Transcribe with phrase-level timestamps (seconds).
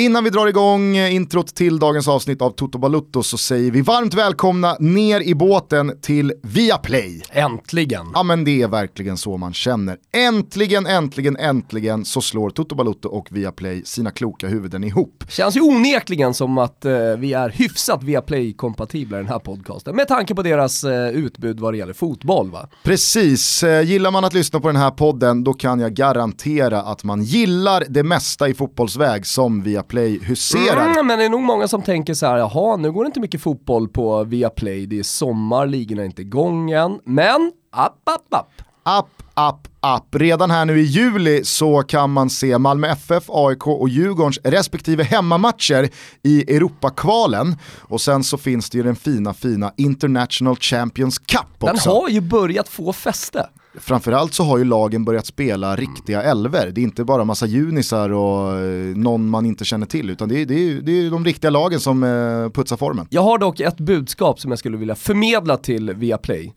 [0.00, 4.14] Innan vi drar igång introt till dagens avsnitt av Toto Balutto så säger vi varmt
[4.14, 7.22] välkomna ner i båten till Viaplay.
[7.30, 8.06] Äntligen!
[8.14, 9.96] Ja men det är verkligen så man känner.
[10.12, 15.24] Äntligen, äntligen, äntligen så slår Toto Balutto och Viaplay sina kloka huvuden ihop.
[15.28, 20.08] Känns ju onekligen som att eh, vi är hyfsat Viaplay-kompatibla i den här podcasten med
[20.08, 22.68] tanke på deras eh, utbud vad det gäller fotboll va?
[22.82, 27.04] Precis, eh, gillar man att lyssna på den här podden då kan jag garantera att
[27.04, 30.90] man gillar det mesta i fotbollsväg som Viaplay huserar.
[30.90, 33.20] Mm, men det är nog många som tänker så här, jaha nu går det inte
[33.20, 37.00] mycket fotboll på Viaplay, det är sommar, ligorna är inte igång än.
[37.04, 38.52] Men, app, app, app.
[38.82, 40.14] App, app, app.
[40.14, 45.02] Redan här nu i juli så kan man se Malmö FF, AIK och Djurgårdens respektive
[45.04, 45.88] hemmamatcher
[46.22, 47.56] i Europakvalen.
[47.80, 51.90] Och sen så finns det ju den fina, fina International Champions Cup också.
[51.90, 53.46] Den har ju börjat få fäste.
[53.74, 56.70] Framförallt så har ju lagen börjat spela riktiga elver.
[56.70, 60.42] Det är inte bara massa junisar och eh, någon man inte känner till, utan det
[60.42, 63.06] är, det är, det är de riktiga lagen som eh, putsar formen.
[63.10, 66.54] Jag har dock ett budskap som jag skulle vilja förmedla till Viaplay.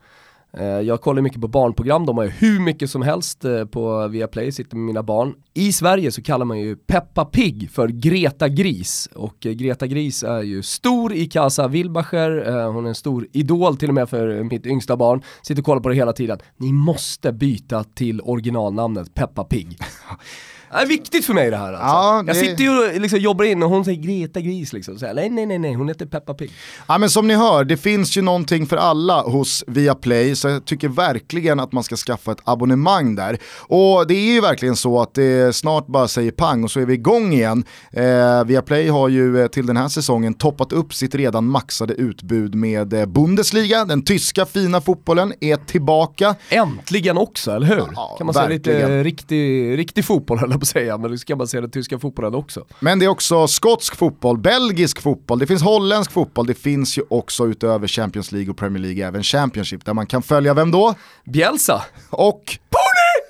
[0.58, 4.08] Eh, jag kollar mycket på barnprogram, de har ju hur mycket som helst eh, på
[4.08, 5.34] Viaplay, sitter med mina barn.
[5.54, 10.24] I Sverige så kallar man ju Peppa Pig för Greta Gris och eh, Greta Gris
[10.24, 14.44] är ju stor i Casa Wilbacher, hon är en stor idol till och med för
[14.44, 15.22] mitt yngsta barn.
[15.42, 16.40] Sitter och kollar på det hela tiden.
[16.58, 19.78] Ni måste byta till originalnamnet Peppa Pig.
[20.74, 21.86] Det är viktigt för mig det här alltså.
[21.88, 24.98] Ja, det- Jag sitter ju och liksom jobbar in och hon säger Greta Gris liksom.
[25.00, 26.52] Så jag, nej nej nej nej, hon heter Peppa Pig.
[26.88, 30.66] Ja men som ni hör, det finns ju någonting för alla hos Viaplay så jag
[30.66, 33.38] tycker verkligen att man ska skaffa ett abonnemang där.
[33.60, 36.86] Och det är ju verkligen så att det snart bara säger pang och så är
[36.86, 37.64] vi igång igen.
[37.92, 42.56] Eh, Viaplay har ju eh, till den här säsongen toppat upp sitt redan maxade utbud
[42.56, 46.36] med eh, Bundesliga, den tyska fina fotbollen är tillbaka.
[46.50, 47.84] Äntligen också, eller hur?
[47.96, 48.80] Ja, kan man säga verkligen.
[48.82, 52.00] lite riktig, riktig fotboll jag på att säga, men det ska man säga den tyska
[52.00, 52.66] fotbollen också.
[52.80, 57.04] Men det är också skotsk fotboll, belgisk fotboll, det finns holländsk fotboll, det finns ju
[57.10, 60.96] också utöver Champions League och Premier League även Championship där man kan följa vem då?
[61.26, 61.84] Bielsa!
[62.10, 62.58] och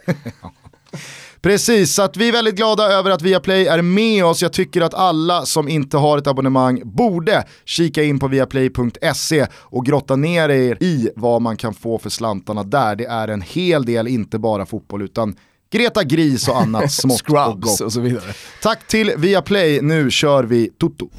[1.41, 4.41] Precis, så att vi är väldigt glada över att Viaplay är med oss.
[4.41, 9.85] Jag tycker att alla som inte har ett abonnemang borde kika in på viaplay.se och
[9.85, 12.95] grotta ner er i vad man kan få för slantarna där.
[12.95, 15.35] Det är en hel del, inte bara fotboll, utan
[15.73, 17.81] Greta Gris och annat smått och Scrubs gott.
[17.81, 18.33] och så vidare.
[18.61, 21.09] Tack till Viaplay, nu kör vi Toto.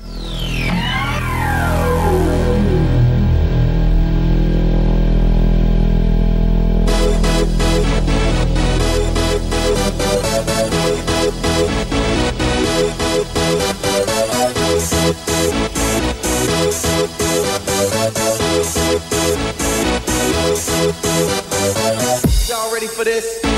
[22.95, 23.54] For this?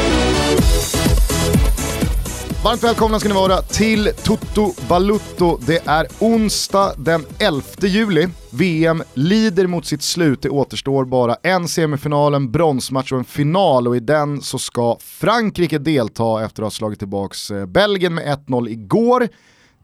[2.66, 5.59] Varmt välkomna ska ni vara till Toto Balutto.
[5.66, 8.28] Det är onsdag den 11 juli.
[8.50, 10.43] VM lider mot sitt slut.
[10.43, 14.97] Det återstår bara en semifinal, en bronsmatch och en final och i den så ska
[15.00, 19.28] Frankrike delta efter att ha slagit tillbaka eh, Belgien med 1-0 igår.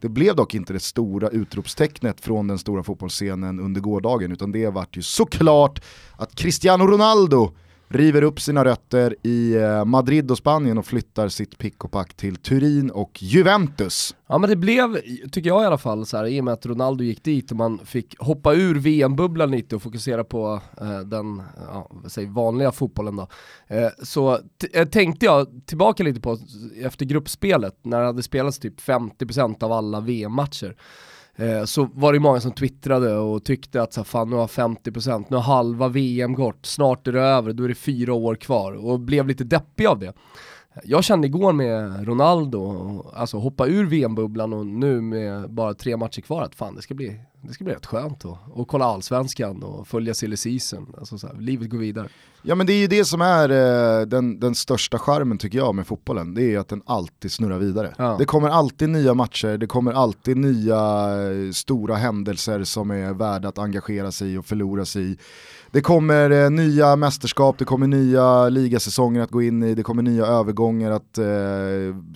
[0.01, 4.69] Det blev dock inte det stora utropstecknet från den stora fotbollsscenen under gårdagen utan det
[4.69, 5.81] vart ju såklart
[6.17, 7.53] att Cristiano Ronaldo
[7.93, 12.15] river upp sina rötter i eh, Madrid och Spanien och flyttar sitt pick och pack
[12.15, 14.17] till Turin och Juventus.
[14.27, 15.01] Ja men det blev,
[15.33, 17.57] tycker jag i alla fall, så här, i och med att Ronaldo gick dit och
[17.57, 23.17] man fick hoppa ur VM-bubblan lite och fokusera på eh, den ja, säg vanliga fotbollen
[23.17, 23.29] då.
[23.67, 24.39] Eh, så
[24.73, 26.39] eh, tänkte jag tillbaka lite på
[26.83, 30.77] efter gruppspelet, när det hade spelats typ 50% av alla VM-matcher.
[31.37, 34.47] Eh, så var det många som twittrade och tyckte att så här, fan nu har
[34.47, 38.35] 50%, nu har halva VM gått, snart är det över, då är det fyra år
[38.35, 40.13] kvar och blev lite deppig av det.
[40.85, 46.21] Jag kände igår med Ronaldo, alltså hoppa ur VM-bubblan och nu med bara tre matcher
[46.21, 49.63] kvar att fan det ska bli, det ska bli rätt skönt att och kolla allsvenskan
[49.63, 52.09] och följa silly season, alltså så här, livet går vidare.
[52.43, 55.75] Ja men det är ju det som är eh, den, den största charmen tycker jag
[55.75, 57.95] med fotbollen, det är att den alltid snurrar vidare.
[57.99, 58.17] Ja.
[58.19, 63.49] Det kommer alltid nya matcher, det kommer alltid nya eh, stora händelser som är värda
[63.49, 65.17] att engagera sig i och förlora sig i.
[65.73, 70.03] Det kommer eh, nya mästerskap, det kommer nya ligasäsonger att gå in i, det kommer
[70.03, 71.25] nya övergångar att eh,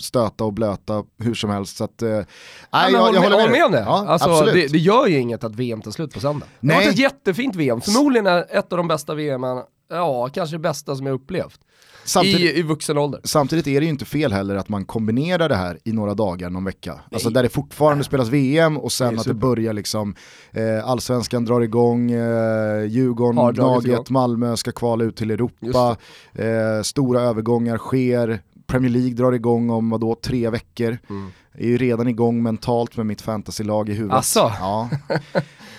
[0.00, 1.76] stöta och blöta hur som helst.
[1.76, 2.24] Så att, eh, nej,
[2.72, 3.80] jag, jag med, håller håll med om det.
[3.80, 6.46] Ja, alltså, det, det gör ju inget att VM tar slut på söndag.
[6.60, 6.76] Det Nej.
[6.76, 9.42] varit ett jättefint VM, förmodligen är ett av de bästa VM,
[9.90, 11.60] ja kanske det bästa som jag upplevt.
[12.06, 13.20] Samtidigt, I, I vuxen ålder.
[13.24, 16.50] Samtidigt är det ju inte fel heller att man kombinerar det här i några dagar,
[16.50, 17.00] någon vecka.
[17.12, 19.34] Alltså där det fortfarande spelas VM och Det sen är att det super.
[19.34, 20.14] börjar liksom,
[20.52, 24.04] eh, allsvenskan drar igång, eh, Djurgården, Gnaget, igång.
[24.10, 25.96] Malmö ska kvala ut till Europa,
[26.34, 30.98] eh, stora övergångar sker, Premier League drar igång om vadå, tre veckor.
[31.10, 31.30] Mm.
[31.58, 34.18] Är ju redan igång mentalt med mitt fantasylag i huvudet.
[34.18, 34.52] Asså?
[34.60, 34.88] Ja.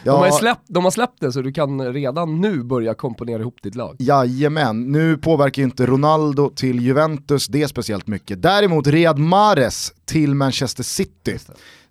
[0.04, 3.42] De, har Ja, släppt, de har släppt det så du kan redan nu börja komponera
[3.42, 3.96] ihop ditt lag.
[4.00, 8.42] Jajamän, nu påverkar ju inte Ronaldo till Juventus det speciellt mycket.
[8.42, 11.38] Däremot Riyad Mahrez till Manchester City.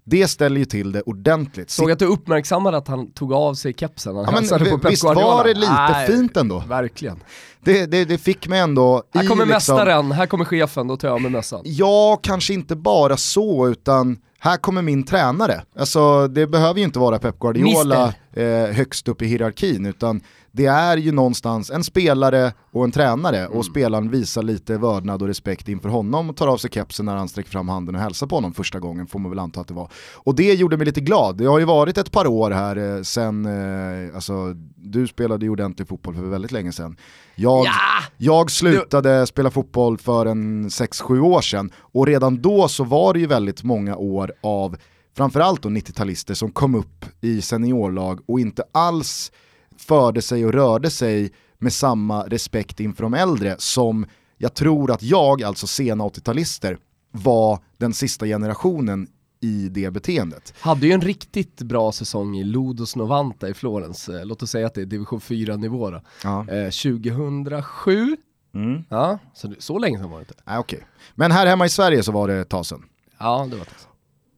[0.09, 1.71] Det ställer ju till det ordentligt.
[1.71, 4.79] Såg att du uppmärksammade att han tog av sig kepsen när han Ja, men på
[4.79, 6.63] Pep visst var det lite Nej, fint ändå?
[6.69, 7.23] Verkligen.
[7.65, 10.97] Det, det, det fick mig ändå Här i kommer liksom, mästaren, här kommer chefen, då
[10.97, 11.61] tar jag med mössan.
[11.65, 15.63] Ja, kanske inte bara så, utan här kommer min tränare.
[15.79, 20.21] Alltså det behöver ju inte vara Pep Guardiola eh, högst upp i hierarkin, utan
[20.57, 25.29] det är ju någonstans en spelare och en tränare och spelaren visar lite vördnad och
[25.29, 28.27] respekt inför honom och tar av sig kepsen när han sträcker fram handen och hälsar
[28.27, 29.91] på honom första gången, får man väl anta att det var.
[30.15, 31.37] Och det gjorde mig lite glad.
[31.37, 35.51] Det har ju varit ett par år här eh, sen, eh, alltså du spelade ju
[35.51, 36.97] ordentlig fotboll för väldigt länge sedan.
[37.35, 37.73] Jag, Ja!
[38.17, 43.21] jag slutade spela fotboll för en 6-7 år sedan och redan då så var det
[43.21, 44.77] ju väldigt många år av
[45.17, 49.33] framförallt då 90-talister som kom upp i seniorlag och inte alls
[49.79, 54.07] förde sig och rörde sig med samma respekt inför de äldre som
[54.39, 56.79] jag tror att jag, alltså sena 80-talister,
[57.11, 59.07] var den sista generationen
[59.41, 60.55] i det beteendet.
[60.61, 64.67] Hade ju en riktigt bra säsong i Lodos Novanta i Florens, Eh, låt oss säga
[64.67, 66.01] att det är division 4 nivå då.
[66.25, 66.41] Ja.
[66.49, 68.17] Eh, 2007,
[68.55, 68.85] Mm.
[68.89, 70.35] ja, så, så länge sedan var det inte.
[70.47, 70.87] Nej, okej.
[71.15, 72.83] Men här hemma i Sverige så var det ett tag sedan.
[73.19, 73.87] Ja, det var det.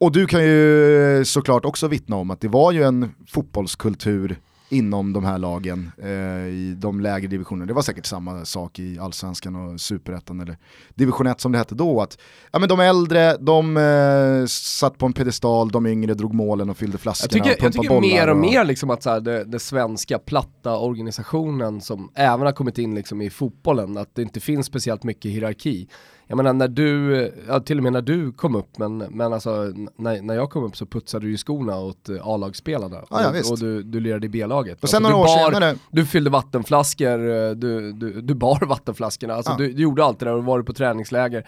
[0.00, 5.12] Och du kan ju såklart också vittna om att det var ju en fotbollskultur inom
[5.12, 6.08] de här lagen eh,
[6.46, 7.66] i de lägre divisionerna.
[7.66, 10.56] Det var säkert samma sak i allsvenskan och superettan eller
[10.94, 12.00] division 1 som det hette då.
[12.00, 12.18] Att,
[12.52, 16.76] ja, men de äldre, de eh, satt på en pedestal, de yngre drog målen och
[16.76, 19.44] fyllde Jag flaskorna tycker, och jag tycker mer och mer liksom att så här, det,
[19.44, 24.40] det svenska platta organisationen som även har kommit in liksom i fotbollen, att det inte
[24.40, 25.88] finns speciellt mycket hierarki.
[26.30, 29.72] Jag menar när du, ja, till och med när du kom upp, men, men alltså
[29.96, 32.96] när, när jag kom upp så putsade du ju skorna åt eh, A-lagsspelarna.
[33.10, 34.82] Ja, ja, och, och du, du lirade i B-laget.
[34.82, 38.34] Och sen Alltså, några du år bar- senare, Du fyllde vattenflaskor, eh, du, du, du
[38.34, 39.56] bar vattenflaskorna, alltså Ja.
[39.58, 41.46] du, du gjorde allt det där och var du på träningsläger.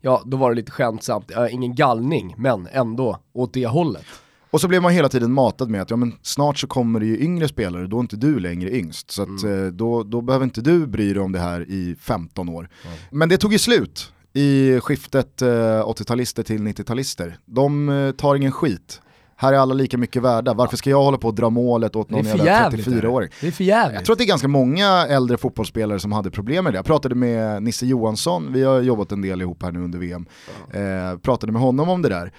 [0.00, 4.04] Ja, då var det lite skämtsamt, ja, ingen gallning, men ändå åt det hållet.
[4.50, 7.06] Och så blev man hela tiden matad med att ja, men snart så kommer det
[7.06, 9.10] ju yngre spelare, då är inte du längre yngst.
[9.10, 12.48] Så att, eh, då, då behöver inte du bry dig om det här i 15
[12.48, 12.68] år.
[13.10, 17.36] Men det tog ju slut i skiftet eh, 80-talister till 90-talister.
[17.44, 19.00] De eh, tar ingen skit.
[19.40, 22.10] Här är alla lika mycket värda, varför ska jag hålla på och dra målet åt
[22.10, 22.86] någon jävla jävligt.
[22.86, 23.30] 34-åring?
[23.40, 23.94] Det är för jävligt.
[23.94, 26.76] Jag tror att det är ganska många äldre fotbollsspelare som hade problem med det.
[26.76, 30.26] Jag pratade med Nisse Johansson, vi har jobbat en del ihop här nu under VM.
[30.72, 32.32] Eh, pratade med honom om det där.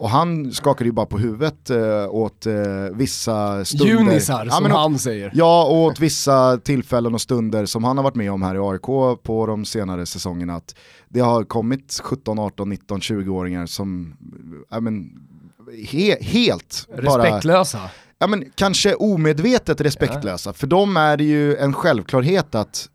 [0.00, 2.54] Och han skakade ju bara på huvudet eh, åt eh,
[2.92, 3.86] vissa stunder.
[3.86, 5.30] Junisar Ja, som åt, han säger.
[5.34, 8.58] Ja, och åt vissa tillfällen och stunder som han har varit med om här i
[8.58, 10.54] AIK på de senare säsongerna.
[10.54, 10.74] Att
[11.08, 14.16] det har kommit 17, 18, 19, 20-åringar som
[14.70, 15.10] ja, men,
[15.90, 17.80] he, helt bara Respektlösa.
[18.18, 20.52] ja, men, kanske omedvetet respektlösa.
[20.52, 22.88] För dem är det ju en självklarhet att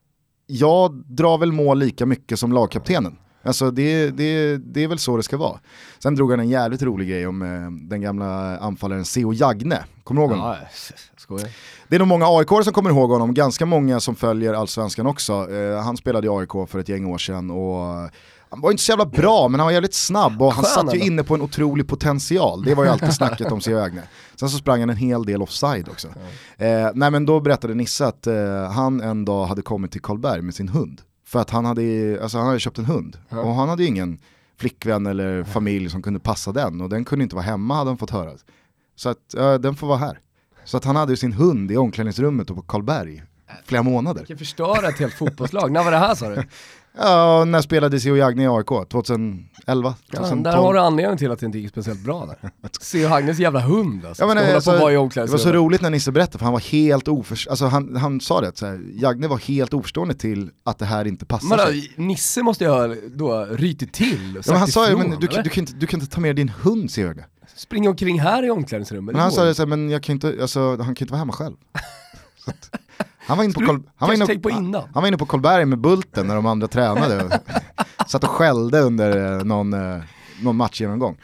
[0.47, 3.17] jag drar väl mål lika mycket som lagkaptenen.
[3.45, 5.59] Alltså det, det, det är väl så det ska vara.
[5.99, 9.83] Sen drog han en jävligt rolig grej om eh, den gamla anfallaren Theo Jagne.
[10.03, 10.55] Kommer du ihåg honom?
[11.29, 11.37] Ja.
[11.87, 15.33] Det är nog många aik som kommer ihåg honom, ganska många som följer allsvenskan också.
[15.51, 18.09] Eh, han spelade i AIK för ett gäng år sedan och eh,
[18.49, 20.95] han var inte så jävla bra men han var jävligt snabb och han Skön satt
[20.95, 22.63] ju inne på en otrolig potential.
[22.63, 24.01] Det var ju alltid snacket om Theo Agne.
[24.39, 26.07] Sen så sprang han en hel del offside också.
[26.57, 30.41] Eh, nej men då berättade Nisse att eh, han en dag hade kommit till Karlberg
[30.41, 31.01] med sin hund.
[31.25, 34.19] För att han hade, alltså han hade köpt en hund och han hade ju ingen
[34.57, 37.97] flickvän eller familj som kunde passa den och den kunde inte vara hemma hade han
[37.97, 38.31] fått höra.
[38.95, 40.19] Så att eh, den får vara här.
[40.65, 43.23] Så att han hade ju sin hund i omklädningsrummet och på Karlberg
[43.65, 44.19] flera månader.
[44.19, 45.71] Vilken förstöra ett helt fotbollslag.
[45.71, 46.35] När var det här sa du?
[46.97, 48.89] Ja, när spelade Theo Jagne i AIK?
[48.89, 49.95] 2011?
[50.11, 50.43] Ja, 2012?
[50.43, 52.51] där har du anledningen till att det inte gick speciellt bra där.
[52.81, 54.23] Se Hagnes jävla hund alltså.
[54.23, 57.51] Ja, men, alltså, det var så roligt när Nisse berättade för han var helt oförstående,
[57.51, 61.07] alltså han, han sa det, så här, Jagne var helt oförstående till att det här
[61.07, 61.93] inte passar Men sig.
[61.95, 65.09] Nisse måste ju ha då rytit till och Ja, men han sagt sa ju, men
[65.09, 67.25] du, du, kan inte, du kan inte ta med din hund säger Jagne.
[67.55, 69.13] Springa omkring här i omklädningsrummet.
[69.13, 71.19] Men han sa det så här, men jag kan inte, alltså, han kan inte vara
[71.19, 71.55] hemma själv.
[73.27, 74.83] Han, var inne på Karl, han, var inne, på innan.
[74.93, 77.39] han var inne på Karlberg med Bulten när de andra tränade.
[78.07, 80.03] Satt och skällde under eh, någon, eh,
[80.41, 81.17] någon matchgenomgång.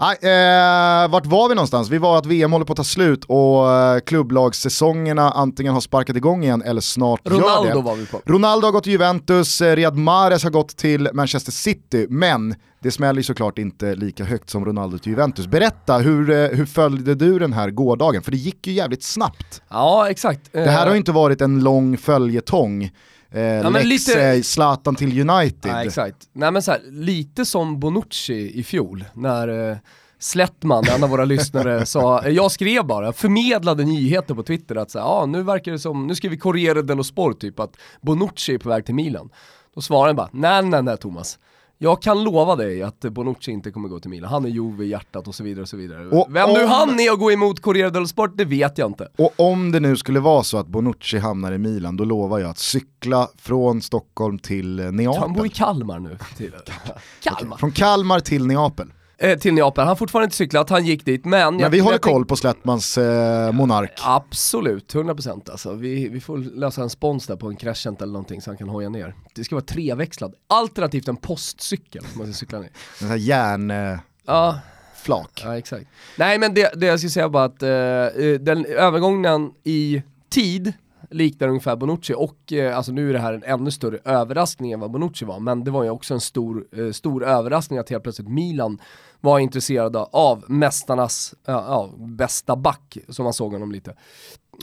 [0.00, 1.90] Eh, vart var vi någonstans?
[1.90, 6.16] Vi var att VM håller på att ta slut och eh, klubblagssäsongerna antingen har sparkat
[6.16, 7.84] igång igen eller snart gör Ronaldo det.
[7.84, 8.20] var vi på.
[8.26, 12.90] Ronaldo har gått till Juventus, eh, Riyad Mahrez har gått till Manchester City, men det
[12.90, 15.46] smäller ju såklart inte lika högt som Ronaldo till Juventus.
[15.46, 18.22] Berätta, hur, eh, hur följde du den här gårdagen?
[18.22, 19.62] För det gick ju jävligt snabbt.
[19.68, 20.52] Ja, exakt.
[20.52, 22.90] Det här har ju inte varit en lång följetong
[23.32, 25.72] eh, men Lexe, lite- Zlatan till United.
[25.72, 26.16] Nej, exakt.
[26.32, 29.76] Nej men så här, lite som Bonucci i fjol, när eh,
[30.18, 34.90] Slättman, en av våra lyssnare, sa, eh, jag skrev bara, förmedlade nyheter på Twitter att
[34.90, 38.54] så här, ah, nu verkar det som, nu skriver Corriere dello Sport typ att Bonucci
[38.54, 39.30] är på väg till Milan.
[39.74, 41.38] Då svarade han bara, nej nej nej Thomas.
[41.80, 44.88] Jag kan lova dig att Bonucci inte kommer gå till Milan, han är Juve i
[44.88, 46.06] hjärtat och så vidare och så vidare.
[46.08, 48.88] Och Vem nu om- han är att gå emot Corriere dello Sport, det vet jag
[48.90, 49.08] inte.
[49.18, 52.50] Och om det nu skulle vara så att Bonucci hamnar i Milan, då lovar jag
[52.50, 55.50] att cykla från Stockholm till eh, Han bor i Neapel.
[55.50, 56.18] Kalmar nu.
[56.36, 56.52] Till,
[57.22, 57.56] Kalmar.
[57.56, 58.92] Från Kalmar till Neapel.
[59.20, 61.54] Eh, till Neapel, han har fortfarande inte cyklat, han gick dit, men...
[61.54, 63.92] Men jag- vi håller jag koll på Slättmans eh, monark.
[64.04, 65.72] Absolut, 100% alltså.
[65.72, 68.68] Vi, vi får lösa en spons där på en Crescent eller någonting så han kan
[68.68, 69.14] hoja ner.
[69.34, 72.66] Det ska vara treväxlad, alternativt en postcykel som man ska cykla ner.
[72.66, 74.00] En sån här järnflak.
[74.26, 74.58] Ja,
[74.96, 75.42] flak.
[75.44, 75.86] ja exakt.
[76.18, 80.72] Nej men det, det jag skulle säga bara att eh, eh, den övergången i tid
[81.10, 84.80] liknar ungefär Bonucci och eh, alltså nu är det här en ännu större överraskning än
[84.80, 88.02] vad Bonucci var, men det var ju också en stor, eh, stor överraskning att helt
[88.02, 88.78] plötsligt Milan
[89.20, 93.94] var intresserade av mästarnas ja, bästa back, som man såg honom lite.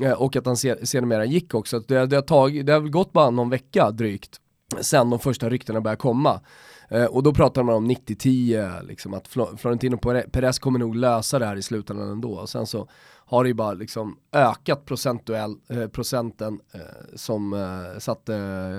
[0.04, 1.80] Eh, och att han sedermera gick också.
[1.80, 4.40] Det, det, har tagit, det har väl gått bara någon vecka drygt
[4.82, 6.42] sen de första ryktena började komma.
[6.90, 9.98] Eh, och då pratar man om 90-10, liksom att Florentino
[10.32, 12.34] Perez kommer nog lösa det här i slutändan ändå.
[12.34, 12.88] Och sen så
[13.28, 16.80] har det ju bara liksom ökat procentuell, eh, procenten eh,
[17.16, 18.34] som eh, satte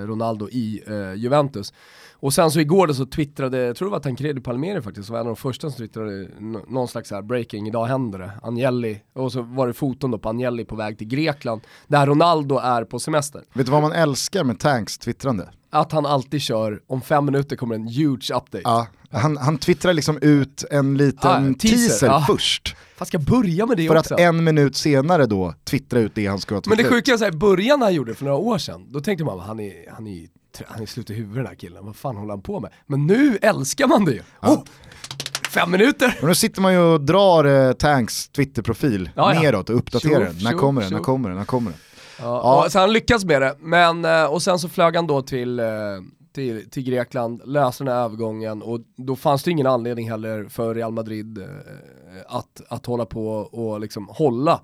[0.05, 1.73] Ronaldo i eh, Juventus.
[2.19, 5.13] Och sen så igår då så twittrade, jag tror det var Tancredi Palmeri faktiskt, som
[5.13, 6.27] var en av de första som twittrade
[6.67, 8.31] någon slags här breaking, idag händer det.
[8.41, 12.57] Agnelli, och så var det foton då på Agnelli på väg till Grekland, där Ronaldo
[12.57, 13.43] är på semester.
[13.53, 15.49] Vet du vad man älskar med Tanks twittrande?
[15.69, 18.61] Att han alltid kör, om fem minuter kommer en huge update.
[18.63, 22.23] Ja, han, han twittrar liksom ut en liten Ah, teaser, teaser, ja.
[22.27, 22.75] först.
[22.97, 24.13] Fan ska börja med det För också?
[24.13, 27.27] att en minut senare då twittra ut det han ska ha Men det sjuka är
[27.27, 30.27] i början han gjorde för några år sedan, då tänkte man han är, han är,
[30.67, 32.71] han är slut i huvudet den här killen, vad fan håller han på med?
[32.87, 34.21] Men nu älskar man det ju!
[34.41, 34.63] Oh,
[35.49, 36.17] fem minuter!
[36.19, 39.41] Men nu sitter man ju och drar eh, Tanks Twitterprofil Ja, ja.
[39.41, 40.35] neråt och uppdaterar den.
[40.43, 40.93] När kommer den?
[40.93, 41.37] När kommer den?
[41.37, 41.79] När kommer den?
[42.19, 42.69] Ja, Ja.
[42.69, 45.65] Så han lyckas med det, men, eh, och sen så flög han då till, eh,
[46.37, 50.75] till, till Grekland, löste den här övergången och då fanns det ingen anledning heller för
[50.75, 51.45] Real Madrid eh,
[52.27, 54.61] att, att hålla på och liksom hålla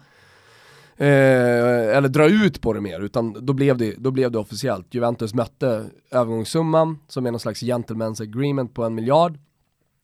[0.98, 4.88] Eh, eller dra ut på det mer, utan då blev det, då blev det officiellt.
[4.94, 9.40] Juventus mötte övergångssumman som är någon slags gentleman's agreement på en miljard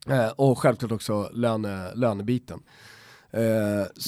[0.07, 2.59] eh, och självklart också löne, lönebiten.
[3.31, 3.39] Eh,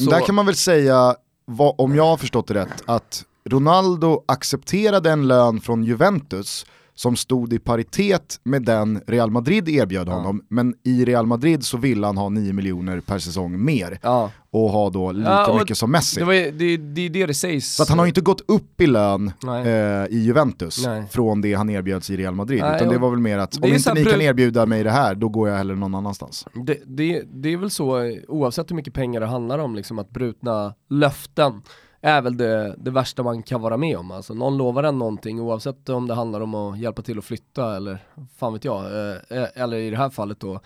[0.09, 1.15] Där kan man väl säga,
[1.45, 6.65] vad, om jag har förstått det rätt, att Ronaldo accepterade en lön från Juventus
[7.01, 11.77] som stod i paritet med den Real Madrid erbjöd honom, men i Real Madrid så
[11.77, 15.77] ville han ha 9 miljoner per säsong mer ja, och ha då lika Ja, mycket
[15.77, 16.19] som Messi.
[16.19, 17.75] det, var, det, det är det det sägs.
[17.75, 19.31] Så att han har ju inte gått upp i lön
[19.65, 19.71] eh,
[20.09, 21.03] i Juventus Nej.
[21.11, 23.73] från det han erbjöds i Real Madrid, Nej, utan det var väl mer att om
[23.73, 26.45] inte ni kan erbjuda mig det här, då går jag hellre någon annanstans.
[26.53, 29.99] Det, det, det är väl så, eh, oavsett hur mycket pengar det handlar om, liksom
[29.99, 31.61] att brutna löften
[32.01, 34.11] är väl det, det värsta man kan vara med om.
[34.11, 37.75] Alltså någon lovar en någonting oavsett om det handlar om att hjälpa till att flytta
[37.75, 38.03] eller
[38.37, 40.59] fan vet jag, eh, eh, eller i det här fallet då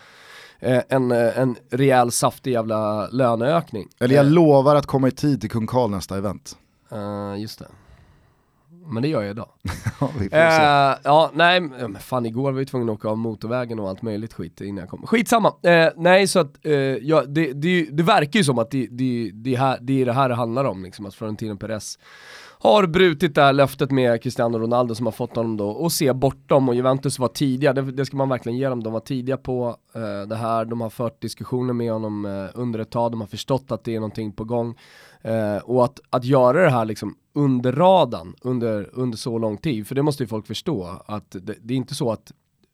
[0.60, 3.88] eh, en, eh, en rejäl saftig jävla löneökning.
[4.00, 6.58] Eller jag lovar att komma i tid till Kung Karl nästa event.
[6.92, 7.68] eh, just det.
[8.88, 9.50] Men det gör jag idag.
[10.00, 10.12] Ja.
[10.32, 14.02] Eh, ja, nej, men fan igår var vi tvungna att åka av motorvägen och allt
[14.02, 15.08] möjligt skit innan jag kom.
[15.08, 15.54] Skitsamma.
[15.64, 19.32] Eh, nej, så att eh, ja, det, det, det verkar ju som att det, det,
[19.34, 21.98] det, här, det är det här det handlar om, liksom, att Florentino Perez
[22.60, 26.14] har brutit det här löftet med Cristiano Ronaldo som har fått honom då att se
[26.14, 29.38] bortom och Juventus var tidiga, det, det ska man verkligen ge dem, de var tidiga
[29.38, 33.22] på eh, det här, de har fört diskussioner med honom eh, under ett tag, de
[33.22, 34.76] har förstått att det är någonting på gång
[35.26, 39.88] eh, och att, att göra det här liksom under radarn under, under så lång tid,
[39.88, 42.32] för det måste ju folk förstå, att det, det är inte så att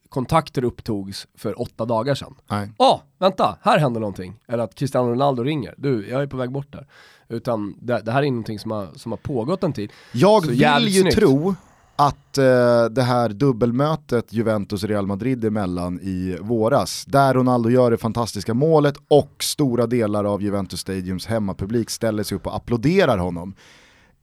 [0.10, 2.36] kontakter upptogs för åtta dagar sedan.
[2.48, 2.70] Nej.
[2.78, 4.40] Åh, vänta, här händer någonting.
[4.48, 6.88] Eller att Cristiano Ronaldo ringer, du, jag är på väg bort där.
[7.30, 9.92] Utan det, det här är någonting som har, som har pågått en tid.
[10.14, 11.16] Jag Så vill ju snyggt.
[11.16, 11.56] tro
[11.96, 18.54] att eh, det här dubbelmötet Juventus-Real Madrid emellan i våras, där Ronaldo gör det fantastiska
[18.54, 23.56] målet och stora delar av Juventus Stadiums hemmapublik ställer sig upp och applåderar honom.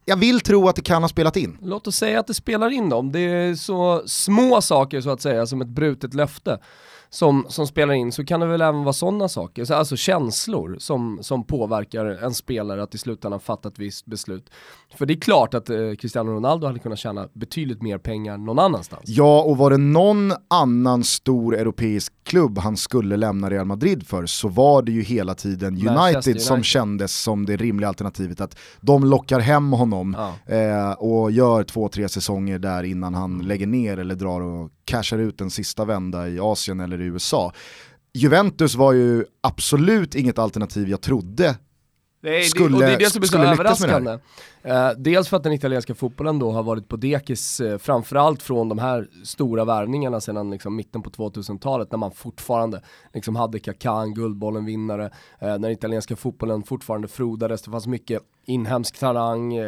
[0.04, 1.58] Jag vill tro att det kan ha spelat in.
[1.62, 5.20] Låt oss säga att det spelar in dem, det är så små saker så att
[5.20, 6.58] säga som ett brutet löfte
[7.10, 10.76] som, som spelar in så kan det väl även vara sådana saker, så, alltså känslor
[10.78, 14.50] som, som påverkar en spelare att i slutändan fatta ett visst beslut.
[14.94, 18.58] För det är klart att eh, Cristiano Ronaldo hade kunnat tjäna betydligt mer pengar någon
[18.58, 19.02] annanstans.
[19.04, 24.26] Ja, och var det någon annan stor europeisk klubb han skulle lämna Real Madrid för
[24.26, 26.42] så var det ju hela tiden United, United.
[26.42, 28.40] som kändes som det rimliga alternativet.
[28.40, 30.54] Att de lockar hem honom ja.
[30.54, 35.18] eh, och gör två, tre säsonger där innan han lägger ner eller drar och cashar
[35.18, 37.52] ut en sista vända i Asien eller i USA.
[38.14, 41.56] Juventus var ju absolut inget alternativ jag trodde
[42.20, 44.18] Nej, skulle, och det är det som är så överraskande.
[44.62, 48.68] Eh, dels för att den italienska fotbollen då har varit på dekis, eh, framförallt från
[48.68, 52.82] de här stora värvningarna sedan liksom, mitten på 2000-talet när man fortfarande
[53.14, 58.98] liksom, hade Kaká, en Guldbollen-vinnare, eh, när italienska fotbollen fortfarande frodades, det fanns mycket inhemsk
[58.98, 59.64] talang, eh,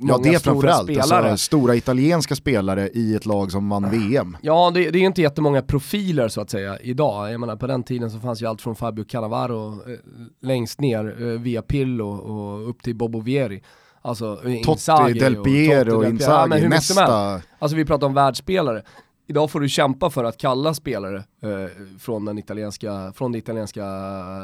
[0.00, 4.36] Ja det framförallt, alltså, stora italienska spelare i ett lag som vann VM.
[4.42, 7.82] Ja det, det är inte jättemånga profiler så att säga idag, jag menar på den
[7.82, 9.98] tiden så fanns ju allt från Fabio Cannavaro eh,
[10.42, 13.62] längst ner eh, via Pillo och upp till Bobo Vieri.
[14.02, 17.42] Alltså Totti, Del Piero, och Inzaghi, ja, Nesta.
[17.58, 18.82] Alltså vi pratar om världsspelare.
[19.26, 23.86] Idag får du kämpa för att kalla spelare eh, från, den italienska, från det italienska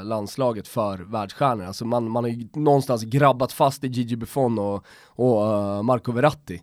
[0.03, 1.65] landslaget för världsstjärnor.
[1.65, 6.13] Alltså man, man har ju någonstans grabbat fast i Gigi Buffon och, och uh, Marco
[6.13, 6.63] Verratti.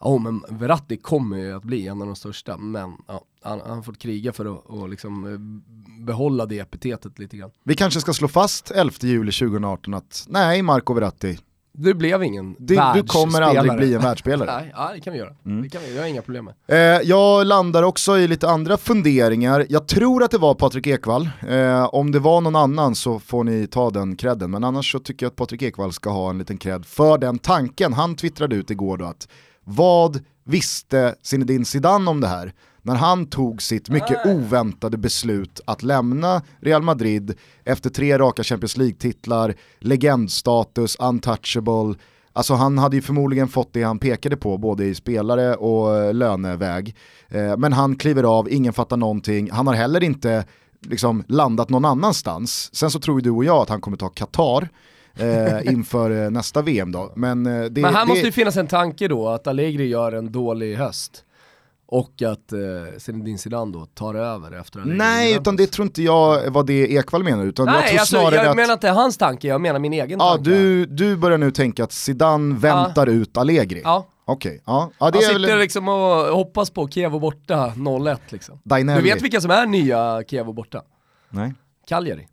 [0.00, 3.60] Ja oh, men Verratti kommer ju att bli en av de största, men ja, han,
[3.60, 7.50] han har fått kriga för att och liksom eh, behålla det epitetet lite grann.
[7.64, 11.38] Vi kanske ska slå fast 11 juli 2018 att nej, Marco Verratti,
[11.80, 14.56] du blev ingen du, du kommer aldrig bli en världsspelare.
[14.60, 15.34] Nej, ja, det kan vi göra.
[15.46, 15.62] Mm.
[15.62, 16.54] Det kan vi, jag har inga problem med.
[16.66, 19.66] Eh, jag landar också i lite andra funderingar.
[19.68, 21.30] Jag tror att det var Patrik Ekwall.
[21.48, 24.50] Eh, om det var någon annan så får ni ta den credden.
[24.50, 27.38] Men annars så tycker jag att Patrik Ekwall ska ha en liten cred för den
[27.38, 27.92] tanken.
[27.92, 29.28] Han twittrade ut igår då att
[29.64, 32.52] vad visste Zinedine Zidane om det här?
[32.88, 38.76] När han tog sitt mycket oväntade beslut att lämna Real Madrid efter tre raka Champions
[38.76, 41.94] League-titlar, legendstatus, untouchable,
[42.32, 46.96] Alltså han hade ju förmodligen fått det han pekade på både i spelare och löneväg.
[47.28, 50.44] Eh, men han kliver av, ingen fattar någonting, han har heller inte
[50.86, 52.74] liksom landat någon annanstans.
[52.74, 54.68] Sen så tror ju du och jag att han kommer ta Qatar
[55.16, 57.12] eh, inför eh, nästa VM då.
[57.16, 58.08] Men, eh, det, Men här det...
[58.08, 61.24] måste ju finnas en tanke då att Allegri gör en dålig höst.
[61.90, 62.58] Och att eh,
[62.98, 66.92] Zinedine Zidane då tar över efter en Nej, utan det tror inte jag var det
[66.92, 67.46] Ekvall menar.
[67.46, 68.56] Utan Nej, jag tror alltså, snarare jag att...
[68.56, 70.50] menar inte hans tanke, jag menar min egen ja, tanke.
[70.50, 73.12] Du, du börjar nu tänka att Zidane väntar ja.
[73.12, 73.80] ut Allegri.
[73.84, 74.06] Ja.
[74.24, 74.60] Okej, okay.
[74.66, 74.90] ja.
[74.98, 75.10] ja.
[75.10, 75.58] det Han sitter väl...
[75.58, 78.58] liksom och hoppas på Kevo borta 0-1 liksom.
[78.64, 79.02] Dainelli.
[79.02, 80.82] Du vet vilka som är nya Kevo borta?
[81.30, 81.54] Nej.
[81.86, 82.28] Cagliari.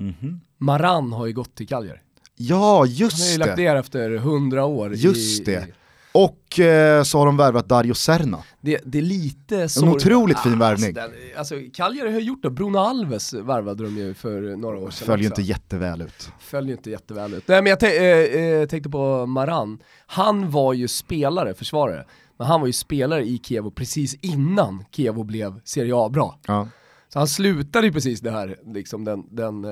[0.00, 0.40] Mm -hmm.
[0.58, 1.98] Maran har ju gått till Cagliari.
[2.36, 3.22] Ja, just det.
[3.22, 4.94] Han har ju lagt ner efter 100 år.
[4.94, 5.66] Just i, det.
[6.12, 8.38] Och eh, så har de värvat Dario Serna.
[8.60, 9.86] Det, det är lite så...
[9.86, 10.98] En otroligt fin värvning.
[10.98, 15.06] Alltså, alltså Cagliari har gjort det, Bruno Alves värvade de ju för några år sedan
[15.06, 16.30] Följer inte jätteväl ut.
[16.40, 17.48] Följer inte jätteväl ut.
[17.48, 22.04] Nej men jag äh, äh, tänkte på Maran, han var ju spelare, försvarare,
[22.38, 26.38] men han var ju spelare i Kievo precis innan Kievo blev Serie A-bra.
[26.46, 26.68] Ja.
[27.12, 29.70] Så han slutade ju precis det här, liksom den, den, eh,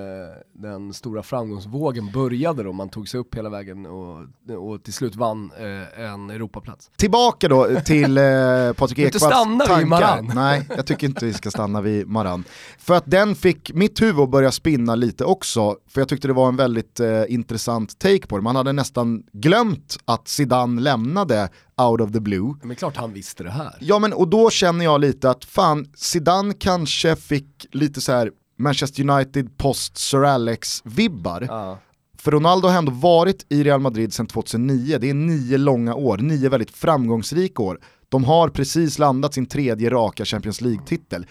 [0.52, 4.18] den stora framgångsvågen började då man tog sig upp hela vägen och,
[4.58, 6.90] och till slut vann eh, en Europaplats.
[6.96, 8.24] Tillbaka då till eh,
[8.76, 9.78] Patrik Ekwalls tankar.
[9.78, 10.32] vid Maran.
[10.34, 12.44] Nej, jag tycker inte vi ska stanna vid Maran.
[12.78, 16.34] För att den fick mitt huvud att börja spinna lite också, för jag tyckte det
[16.34, 18.42] var en väldigt eh, intressant take på det.
[18.42, 22.54] Man hade nästan glömt att Zidane lämnade out of the blue.
[22.62, 23.76] Men klart han visste det här.
[23.80, 28.30] Ja men och då känner jag lite att fan, Zidane kanske fick lite så här
[28.58, 31.46] Manchester United post Sir Alex-vibbar.
[31.48, 31.78] Ja.
[32.18, 36.18] För Ronaldo har ändå varit i Real Madrid sedan 2009, det är nio långa år,
[36.18, 37.80] nio väldigt framgångsrika år.
[38.08, 41.26] De har precis landat sin tredje raka Champions League-titel.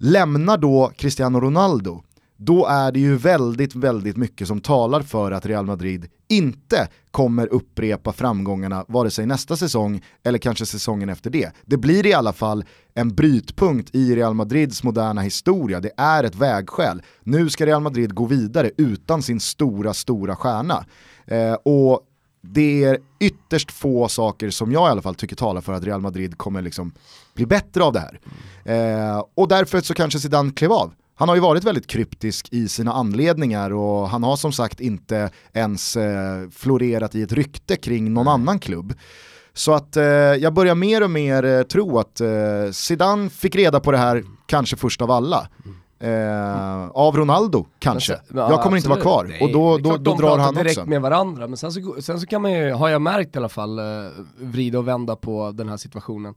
[0.00, 2.02] Lämnar då Cristiano Ronaldo,
[2.42, 7.46] då är det ju väldigt, väldigt mycket som talar för att Real Madrid inte kommer
[7.46, 11.52] upprepa framgångarna vare sig nästa säsong eller kanske säsongen efter det.
[11.64, 16.34] Det blir i alla fall en brytpunkt i Real Madrids moderna historia, det är ett
[16.34, 17.02] vägskäl.
[17.22, 20.84] Nu ska Real Madrid gå vidare utan sin stora, stora stjärna.
[21.26, 22.00] Eh, och
[22.42, 26.00] det är ytterst få saker som jag i alla fall tycker talar för att Real
[26.00, 26.92] Madrid kommer liksom
[27.34, 28.20] bli bättre av det här.
[28.64, 30.92] Eh, och därför så kanske Zidane klev av.
[31.20, 35.30] Han har ju varit väldigt kryptisk i sina anledningar och han har som sagt inte
[35.52, 38.94] ens eh, florerat i ett rykte kring någon annan klubb.
[39.52, 42.28] Så att eh, jag börjar mer och mer eh, tro att eh,
[42.72, 45.48] Zidane fick reda på det här kanske först av alla.
[45.98, 48.12] Eh, av Ronaldo kanske.
[48.12, 50.78] Sen, ja, jag kommer inte vara kvar Nej, och då, då, då drar han direkt
[50.78, 50.90] också.
[50.90, 53.48] med varandra men sen så, sen så kan man ju, har jag märkt i alla
[53.48, 53.84] fall, eh,
[54.38, 56.34] vrida och vända på den här situationen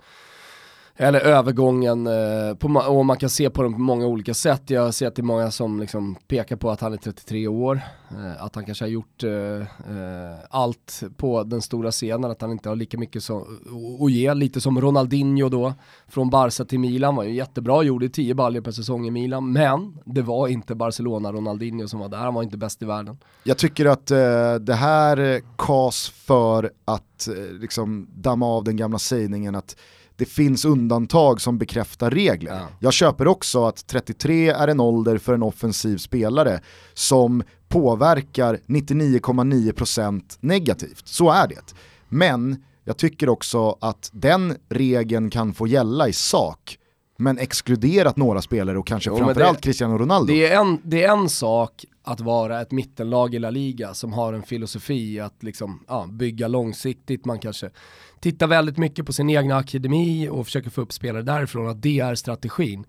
[0.97, 4.69] eller övergången, eh, på, och man kan se på den på många olika sätt.
[4.69, 7.81] Jag ser att det är många som liksom pekar på att han är 33 år,
[8.09, 12.51] eh, att han kanske har gjort eh, eh, allt på den stora scenen, att han
[12.51, 15.73] inte har lika mycket att ge, lite som Ronaldinho då,
[16.07, 19.97] från Barca till Milan, var ju jättebra, gjorde 10 baljor per säsong i Milan, men
[20.05, 23.17] det var inte Barcelona Ronaldinho som var där, han var inte bäst i världen.
[23.43, 28.77] Jag tycker att eh, det här eh, kas för att eh, liksom damma av den
[28.77, 29.75] gamla sägningen att
[30.15, 32.51] det finns undantag som bekräftar regler.
[32.51, 32.67] Ja.
[32.79, 36.59] Jag köper också att 33 är en ålder för en offensiv spelare
[36.93, 41.07] som påverkar 99,9% negativt.
[41.07, 41.73] Så är det.
[42.09, 46.77] Men jag tycker också att den regeln kan få gälla i sak
[47.17, 50.33] men exkluderat några spelare och kanske jo, framförallt det, Cristiano Ronaldo.
[50.33, 54.13] Det är, en, det är en sak att vara ett mittenlag i La Liga som
[54.13, 57.69] har en filosofi att liksom, ja, bygga långsiktigt, man kanske
[58.23, 61.99] tittar väldigt mycket på sin egna akademi och försöker få upp spelare därifrån, att det
[61.99, 62.85] är strategin.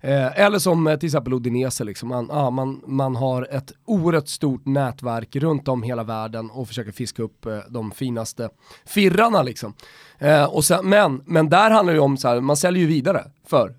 [0.00, 2.08] Eh, eller som eh, till exempel Odinese, liksom.
[2.08, 6.92] man, ah, man, man har ett oerhört stort nätverk runt om hela världen och försöker
[6.92, 8.48] fiska upp eh, de finaste
[8.84, 9.42] firrarna.
[9.42, 9.74] Liksom.
[10.18, 13.24] Eh, och sen, men, men där handlar det om, så här, man säljer ju vidare
[13.46, 13.74] för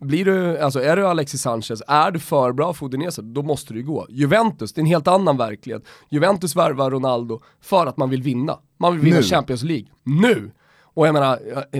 [0.00, 3.74] blir du, alltså är du Alexis Sanchez, är du för bra för Udinese, då måste
[3.74, 4.06] du gå.
[4.08, 5.82] Juventus, det är en helt annan verklighet.
[6.08, 8.58] Juventus värvar Ronaldo för att man vill vinna.
[8.78, 9.22] Man vill vinna nu.
[9.22, 9.86] Champions League.
[10.02, 10.50] Nu!
[10.82, 11.38] Och jag menar,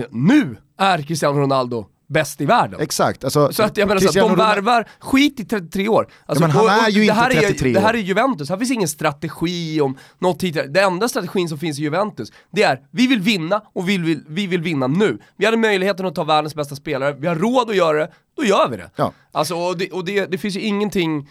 [0.09, 2.79] nu är Cristiano Ronaldo bäst i världen.
[2.79, 3.23] Exakt.
[3.23, 6.07] Alltså, så att jag menar så att de värvar, skit i 33 år.
[6.25, 7.73] Alltså, ja, men han är ju inte 33 år.
[7.73, 10.67] Det här är Juventus, här finns ingen strategi om något tidigare.
[10.67, 14.23] Det enda strategin som finns i Juventus, det är vi vill vinna och vi vill,
[14.27, 15.17] vi vill vinna nu.
[15.37, 18.43] Vi hade möjligheten att ta världens bästa spelare, vi har råd att göra det, då
[18.43, 18.89] gör vi det.
[18.95, 19.13] Ja.
[19.31, 21.29] Alltså, och det, och det, det finns ju ingenting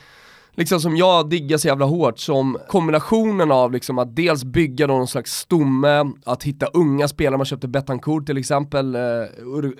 [0.56, 5.06] liksom som jag diggar så jävla hårt som kombinationen av liksom att dels bygga någon
[5.06, 9.00] slags stomme, att hitta unga spelare, man köpte Betancourt till exempel, eh,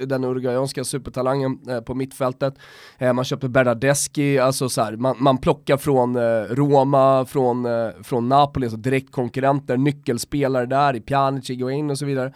[0.07, 2.55] den uruguayanska supertalangen eh, på mittfältet.
[2.99, 7.89] Eh, man köpte Bernadeschi, alltså så här, man, man plockar från eh, Roma, från, eh,
[8.03, 12.33] från Napoli, alltså direktkonkurrenter, nyckelspelare där i Pjanic, Higuain och så vidare.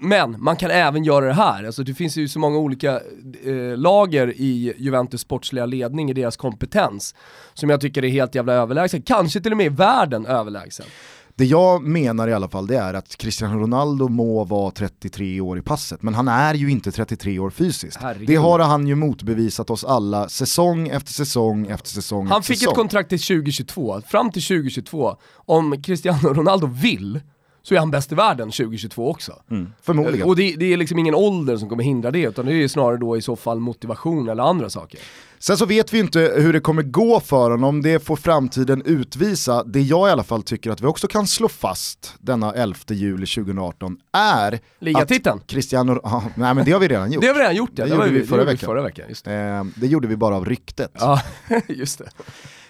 [0.00, 3.00] Men man kan även göra det här, alltså det finns ju så många olika
[3.44, 7.14] eh, lager i Juventus sportsliga ledning, i deras kompetens,
[7.54, 10.86] som jag tycker är helt jävla överlägsen, kanske till och med i världen överlägsen.
[11.34, 15.58] Det jag menar i alla fall det är att Cristiano Ronaldo må vara 33 år
[15.58, 17.98] i passet, men han är ju inte 33 år fysiskt.
[18.02, 18.28] Herregud.
[18.28, 22.72] Det har han ju motbevisat oss alla säsong efter säsong efter säsong Han fick säsong.
[22.72, 27.20] ett kontrakt till 2022, fram till 2022, om Cristiano Ronaldo vill,
[27.62, 29.42] så är han bäst i världen 2022 också.
[29.50, 30.28] Mm, förmodligen.
[30.28, 32.96] Och det, det, är liksom ingen ålder som kommer hindra det, utan det är snarare
[32.96, 35.00] då i så fall motivation eller andra saker.
[35.38, 39.64] Sen så vet vi inte hur det kommer gå för honom, det får framtiden utvisa.
[39.64, 43.26] Det jag i alla fall tycker att vi också kan slå fast denna 11 juli
[43.26, 45.38] 2018 är Ligatiteln?
[45.38, 47.22] att Cristiano, ah, nej men det har vi redan gjort.
[47.22, 48.66] Det har vi redan gjort ja, det, det gjorde vi förra veckan.
[48.66, 49.34] Förra veckan det.
[49.34, 50.92] Eh, det gjorde vi bara av ryktet.
[50.94, 51.22] Ja,
[51.68, 52.10] just det.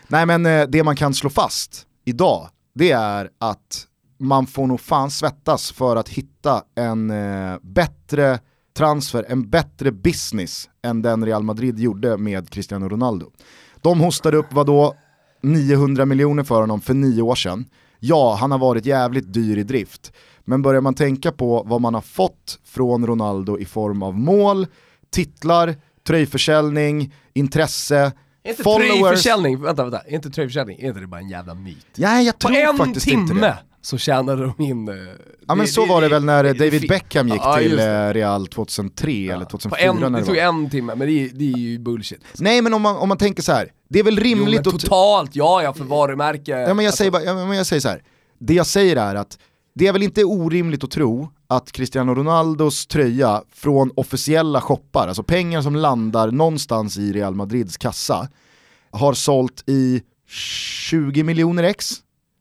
[0.08, 3.86] Nej men eh, det man kan slå fast idag, det är att
[4.20, 8.38] man får nog fan svettas för att hitta en eh, bättre
[8.76, 13.30] transfer, en bättre business än den Real Madrid gjorde med Cristiano Ronaldo.
[13.80, 14.94] De hostade upp vad då
[15.42, 17.64] 900 miljoner för honom för nio år sedan.
[17.98, 20.12] Ja, han har varit jävligt dyr i drift.
[20.44, 24.66] Men börjar man tänka på vad man har fått från Ronaldo i form av mål,
[25.10, 31.20] titlar, tröjförsäljning, intresse, är inte tröjförsäljning, vänta vänta, är inte tröjförsäljning, är inte det bara
[31.20, 31.86] en jävla myt?
[31.96, 33.22] Nej jag tror faktiskt timme.
[33.22, 34.88] inte det så tjänade de in...
[34.88, 34.94] Eh,
[35.46, 39.12] ja men så var det väl när David Beckham gick ja, till eh, Real 2003
[39.12, 39.34] ja.
[39.34, 42.20] eller 2004 en, det, tog en timme, men det, det är ju bullshit.
[42.38, 45.36] Nej men om man, om man tänker så här, det är väl rimligt jo, totalt,
[45.36, 46.50] ja ja för varumärke.
[46.50, 46.96] Ja men jag, alltså.
[46.96, 48.02] säger, bara, ja, men jag säger så här.
[48.38, 49.38] det jag säger är att
[49.74, 55.22] det är väl inte orimligt att tro att Cristiano Ronaldos tröja från officiella shoppar, alltså
[55.22, 58.28] pengar som landar någonstans i Real Madrids kassa,
[58.90, 61.90] har sålt i 20 miljoner ex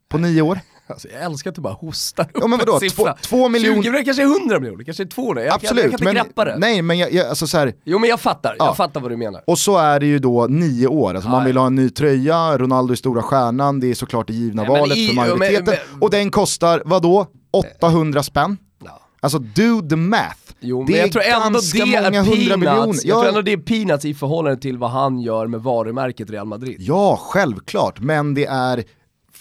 [0.10, 0.60] på nio år.
[0.90, 3.14] Alltså, jag älskar att du bara hostar upp ja, men vadå, en siffra.
[3.14, 3.84] Två, två miljoner...
[3.84, 6.26] 20 kanske är 100 miljoner, kanske är 200, jag, Absolut, jag, jag kan inte men,
[6.26, 6.58] greppa det.
[6.58, 8.66] Nej men jag, jag, alltså så här, Jo men jag fattar, ja.
[8.66, 9.44] jag fattar vad du menar.
[9.48, 12.58] Och så är det ju då nio år, alltså man vill ha en ny tröja,
[12.58, 15.66] Ronaldo är stora stjärnan, det är såklart det givna ja, valet i, för majoriteten.
[15.66, 18.58] Men, men, och den kostar, vadå, 800 spänn?
[18.86, 19.00] Ja.
[19.20, 20.50] Alltså do the math.
[20.60, 23.06] Jo, det men jag tror ändå det är peanuts.
[23.06, 26.48] Jag tror ändå det är peanuts i förhållande till vad han gör med varumärket Real
[26.48, 26.76] Madrid.
[26.80, 28.84] Ja, självklart, men det är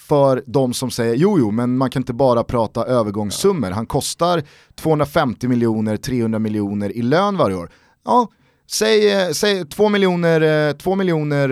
[0.09, 4.43] för de som säger jo jo men man kan inte bara prata övergångssummor, han kostar
[4.75, 7.69] 250 miljoner, 300 miljoner i lön varje år.
[8.05, 8.27] Ja,
[8.71, 11.49] Säg, eh, säg 2 miljoner, eh, 2 miljoner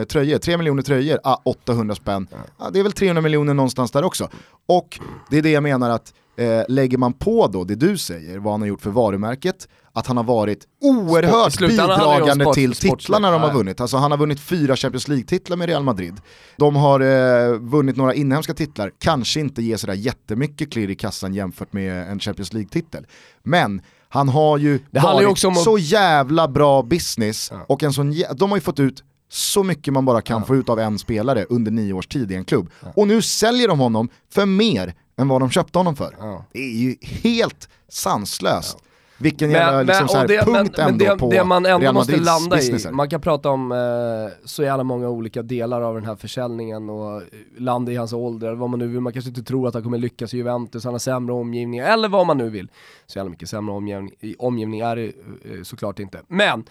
[0.00, 2.26] eh, tröjor, 3 miljoner tröjor, ah, 800 spänn.
[2.58, 4.28] Ah, det är väl 300 miljoner någonstans där också.
[4.68, 8.38] Och det är det jag menar att eh, lägger man på då det du säger,
[8.38, 12.74] vad han har gjort för varumärket, att han har varit oerhört Sport- bidragande sport- till
[12.74, 13.80] titlarna de har vunnit.
[13.80, 16.14] Alltså han har vunnit fyra Champions League-titlar med Real Madrid.
[16.56, 21.34] De har eh, vunnit några inhemska titlar, kanske inte ger sådär jättemycket klirr i kassan
[21.34, 23.06] jämfört med en Champions League-titel.
[23.42, 23.80] Men
[24.14, 28.50] han har ju Det varit också om så jävla bra business och en sån, de
[28.50, 31.70] har ju fått ut så mycket man bara kan få ut av en spelare under
[31.70, 32.70] nio års tid i en klubb.
[32.94, 36.16] Och nu säljer de honom för mer än vad de köpte honom för.
[36.52, 38.78] Det är ju helt sanslöst.
[39.18, 41.66] Vilken Men- jävla liksom, men- så här det- punkt men- ändå det, på det man
[41.66, 42.92] ändå Real måste landa i, business här.
[42.92, 43.78] man kan prata om eh,
[44.44, 47.22] så jävla många olika delar av den här försäljningen och
[47.58, 49.98] landa i hans ålder, vad man nu vill, man kanske inte tror att han kommer
[49.98, 52.68] lyckas i Juventus, han har sämre omgivning, eller vad man nu vill.
[53.06, 56.20] Så jävla mycket sämre omgivning, i omgivning är det eh, såklart inte.
[56.28, 56.64] Men,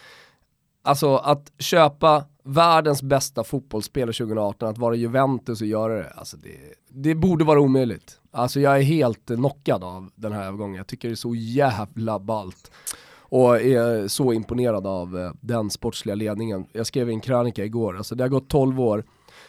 [0.83, 6.57] alltså att köpa världens bästa fotbollsspelare 2018, att vara Juventus och göra det, alltså det,
[6.89, 8.19] det borde vara omöjligt.
[8.31, 12.19] Alltså jag är helt knockad av den här övergången, jag tycker det är så jävla
[12.19, 12.71] ballt
[13.15, 16.65] och är så imponerad av eh, den sportsliga ledningen.
[16.71, 19.03] Jag skrev en krönika igår, alltså det har gått 12 år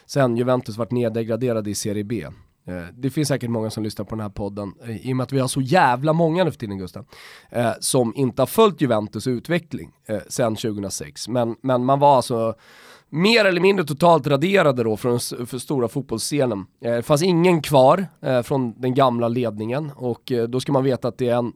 [0.05, 2.27] sedan Juventus vart nedgraderade i Serie B.
[2.67, 5.23] Eh, det finns säkert många som lyssnar på den här podden, eh, i och med
[5.23, 7.05] att vi har så jävla många nu för tiden Gustav,
[7.49, 9.91] eh, som inte har följt Juventus utveckling
[10.27, 11.27] sedan 2006.
[11.27, 12.53] Men, men man var alltså
[13.09, 16.65] mer eller mindre totalt raderade då från för stora fotbollsscenen.
[16.79, 18.07] Det fanns ingen kvar
[18.43, 21.53] från den gamla ledningen och då ska man veta att det är en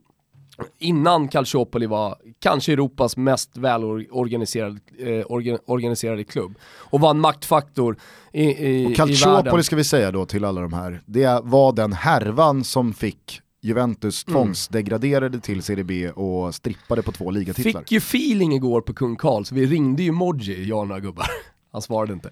[0.78, 7.98] innan Calciopoli var kanske Europas mest välorganiserade eh, orga, organiserade klubb och var en maktfaktor
[8.34, 8.95] i, i, Och i världen.
[8.95, 13.41] Calciopoli ska vi säga då till alla de här, det var den härvan som fick
[13.62, 14.36] Juventus Mm.
[14.36, 17.82] tvångsdegraderade till Serie B och strippade på två ligatitlar.
[17.82, 21.00] Fick ju feeling igår på Kung Karl så vi ringde ju Moji, jag och några
[21.02, 21.26] gubbar.
[21.72, 22.30] Han svarade inte.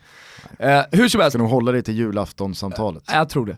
[0.60, 3.04] Eh, hur som helst, Ska nog hålla dig till julaftonssamtalet.
[3.08, 3.58] Jag tror det.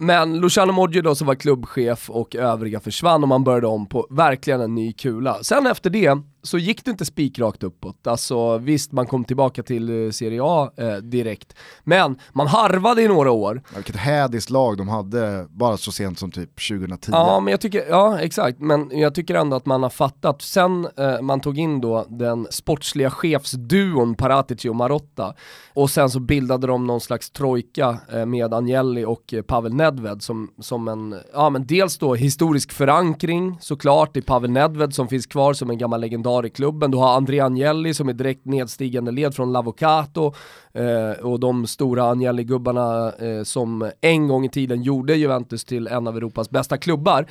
[0.00, 4.06] Men Luciano Moggi då som var klubbchef och övriga försvann och man började om på
[4.10, 5.42] verkligen en ny kula.
[5.42, 8.06] Sen efter det så gick det inte spikrakt uppåt.
[8.06, 11.54] Alltså visst, man kom tillbaka till eh, Serie A eh, direkt.
[11.84, 13.62] Men man harvade i några år.
[13.64, 17.10] Ja, Vilket hädiskt lag de hade bara så sent som typ 2010.
[17.12, 20.88] Ja, men jag tycker, ja exakt, men jag tycker ändå att man har fattat, sen
[20.96, 25.34] eh, man tog in då den sportsliga chefsduon Paratici och Marotta,
[25.74, 29.87] och sen så bildade de någon slags trojka eh, med Agnelli och eh, Pavel Nedved
[30.20, 35.26] som, som en, ja men dels då historisk förankring såklart i Pavel Nedved som finns
[35.26, 39.10] kvar som en gammal legendar i klubben, du har André Agnelli som är direkt nedstigande
[39.10, 40.34] led från Lavocato,
[40.72, 46.06] eh, och de stora Agnelli-gubbarna eh, som en gång i tiden gjorde Juventus till en
[46.06, 47.26] av Europas bästa klubbar,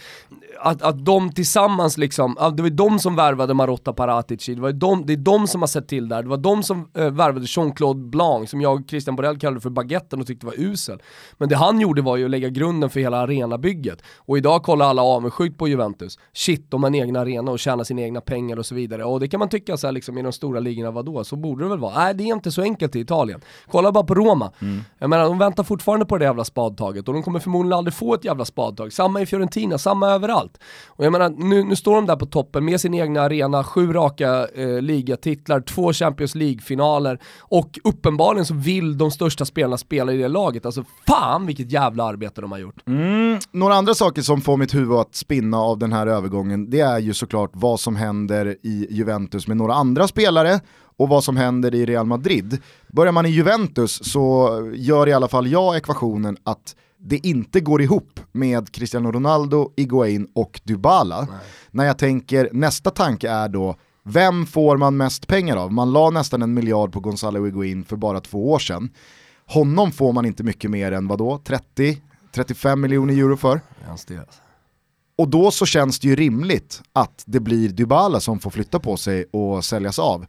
[0.59, 4.71] att, att de tillsammans liksom, det var ju de som värvade Marotta Paratici, det, var
[4.71, 7.45] de, det är de som har sett till där, det var de som eh, värvade
[7.45, 11.01] Jean-Claude Blanc, som jag och Christian Borell kallade för baguetten och tyckte var usel.
[11.37, 14.01] Men det han gjorde var ju att lägga grunden för hela arenabygget.
[14.17, 16.19] Och idag kollar alla avundsjukt på Juventus.
[16.33, 19.03] Shit, de har en egen arena och tjänar sina egna pengar och så vidare.
[19.03, 21.23] Och det kan man tycka så här, liksom, i de stora ligorna, vadå?
[21.23, 22.03] Så borde det väl vara?
[22.03, 23.41] Nej, det är inte så enkelt i Italien.
[23.71, 24.51] Kolla bara på Roma.
[24.99, 28.13] Jag menar, de väntar fortfarande på det jävla spadtaget och de kommer förmodligen aldrig få
[28.13, 28.93] ett jävla spadtag.
[28.93, 30.57] Samma i Fiorentina, samma överallt.
[30.87, 33.93] Och jag menar, nu, nu står de där på toppen med sin egna arena, sju
[33.93, 40.17] raka eh, ligatitlar, två Champions League-finaler och uppenbarligen så vill de största spelarna spela i
[40.17, 40.65] det laget.
[40.65, 42.87] Alltså fan vilket jävla arbete de har gjort.
[42.87, 46.79] Mm, några andra saker som får mitt huvud att spinna av den här övergången, det
[46.79, 50.59] är ju såklart vad som händer i Juventus med några andra spelare
[50.97, 52.57] och vad som händer i Real Madrid.
[52.87, 57.81] Börjar man i Juventus så gör i alla fall jag ekvationen att det inte går
[57.81, 61.27] ihop med Cristiano Ronaldo, Higuain och Dybala.
[61.71, 65.73] När jag tänker, nästa tanke är då, vem får man mest pengar av?
[65.73, 68.89] Man la nästan en miljard på Gonzalo Higuain för bara två år sedan.
[69.45, 71.97] Honom får man inte mycket mer än vadå, 30?
[72.31, 73.61] 35 miljoner euro för.
[75.17, 78.97] Och då så känns det ju rimligt att det blir Dybala som får flytta på
[78.97, 80.25] sig och säljas av.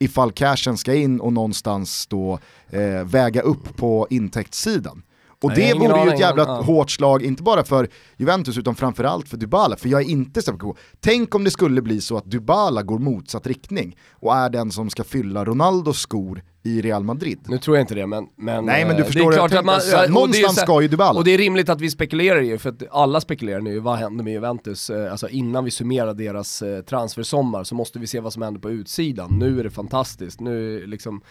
[0.00, 2.38] Ifall cashen ska in och någonstans då
[2.70, 5.02] eh, väga upp på intäktssidan.
[5.42, 6.62] Och det vore ju ett aning, jävla ja.
[6.62, 9.76] hårt slag, inte bara för Juventus utan framförallt för Dybala.
[9.76, 12.98] För jag är inte säker på, tänk om det skulle bli så att Dybala går
[12.98, 17.38] motsatt riktning och är den som ska fylla Ronaldos skor i Real Madrid.
[17.46, 18.26] Nu tror jag inte det, men...
[18.36, 20.82] men Nej, men du eh, förstår, det är klart att man, så någonstans så ska
[20.82, 21.18] ju Dybala.
[21.18, 24.24] Och det är rimligt att vi spekulerar ju, för att alla spekulerar nu, vad händer
[24.24, 24.90] med Juventus?
[24.90, 28.60] Eh, Alltså innan vi summerar deras eh, transfersommar så måste vi se vad som händer
[28.60, 29.38] på utsidan.
[29.38, 31.22] Nu är det fantastiskt, nu liksom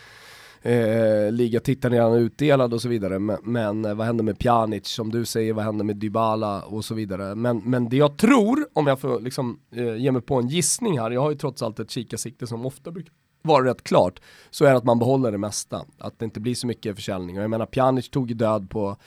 [0.62, 5.26] Eh, Ligatiteln redan utdelad och så vidare, men, men vad händer med Pjanic, som du
[5.26, 7.36] säger, vad händer med Dybala och så vidare.
[7.36, 11.00] Men, men det jag tror, om jag får liksom, eh, ge mig på en gissning
[11.00, 14.66] här, jag har ju trots allt ett kikarsikte som ofta brukar vara rätt klart, så
[14.66, 15.86] är det att man behåller det mesta.
[15.98, 17.38] Att det inte blir så mycket försäljning.
[17.38, 18.98] Och jag menar, Pjanic tog ju död på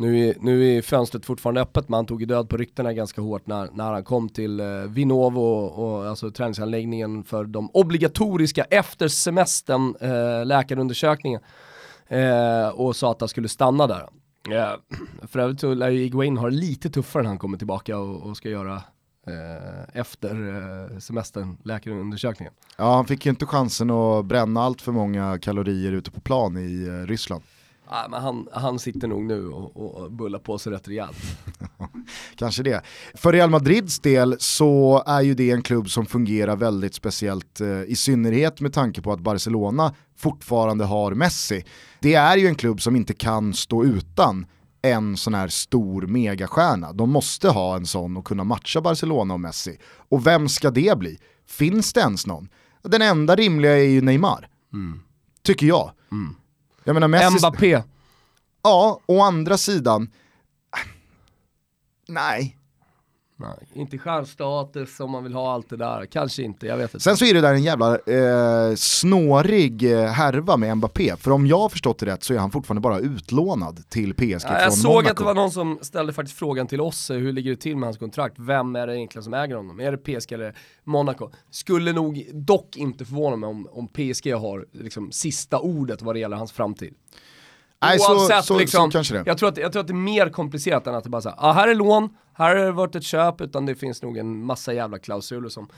[0.00, 3.20] nu är, nu är fönstret fortfarande öppet men han tog ju död på ryktena ganska
[3.20, 8.64] hårt när, när han kom till eh, Vinovo och, och alltså träningsanläggningen för de obligatoriska
[8.64, 11.40] efter semestern eh, läkarundersökningen
[12.08, 14.08] eh, och sa att han skulle stanna där.
[14.50, 14.72] Eh,
[15.28, 18.22] för övrigt så lär ju Iguain ha det lite tuffare när han kommer tillbaka och,
[18.22, 18.82] och ska göra
[19.92, 20.48] efter
[20.90, 22.52] eh, semestern läkarundersökningen.
[22.76, 26.56] Ja, han fick ju inte chansen att bränna allt för många kalorier ute på plan
[26.56, 27.42] i eh, Ryssland.
[27.90, 31.16] Ja, men han, han sitter nog nu och, och bullar på sig rätt rejält.
[32.36, 32.82] Kanske det.
[33.14, 37.82] För Real Madrids del så är ju det en klubb som fungerar väldigt speciellt, eh,
[37.82, 41.64] i synnerhet med tanke på att Barcelona fortfarande har Messi.
[42.00, 44.46] Det är ju en klubb som inte kan stå utan
[44.82, 46.92] en sån här stor megastjärna.
[46.92, 49.78] De måste ha en sån och kunna matcha Barcelona och Messi.
[50.08, 51.18] Och vem ska det bli?
[51.46, 52.48] Finns det ens någon?
[52.82, 54.48] Den enda rimliga är ju Neymar.
[54.72, 55.02] Mm.
[55.42, 55.92] Tycker jag.
[56.12, 56.34] Mm.
[56.84, 57.38] Jag menar Messi...
[57.38, 57.82] Mbappé.
[58.62, 60.10] Ja, å andra sidan,
[62.08, 62.56] nej.
[63.40, 67.04] Nej, inte stjärnstatus om man vill ha allt det där, kanske inte, jag vet inte.
[67.04, 71.46] Sen så är det där en jävla eh, snårig eh, härva med Mbappé, för om
[71.46, 74.56] jag har förstått det rätt så är han fortfarande bara utlånad till PSG ja, från
[74.56, 75.10] Jag såg Monaco.
[75.10, 77.76] att det var någon som ställde faktiskt frågan till oss, eh, hur ligger det till
[77.76, 78.34] med hans kontrakt?
[78.38, 79.80] Vem är det egentligen som äger honom?
[79.80, 81.30] Är det PSG eller Monaco?
[81.50, 86.18] Skulle nog dock inte förvåna mig om, om PSG har liksom sista ordet vad det
[86.18, 86.94] gäller hans framtid.
[87.82, 89.22] Nej, så, Oavsett, så, liksom, så kanske det.
[89.26, 91.36] Jag tror, att, jag tror att det är mer komplicerat än att det bara säger,
[91.38, 94.44] ah, här är lån, här har det varit ett köp, utan det finns nog en
[94.44, 95.68] massa jävla klausuler som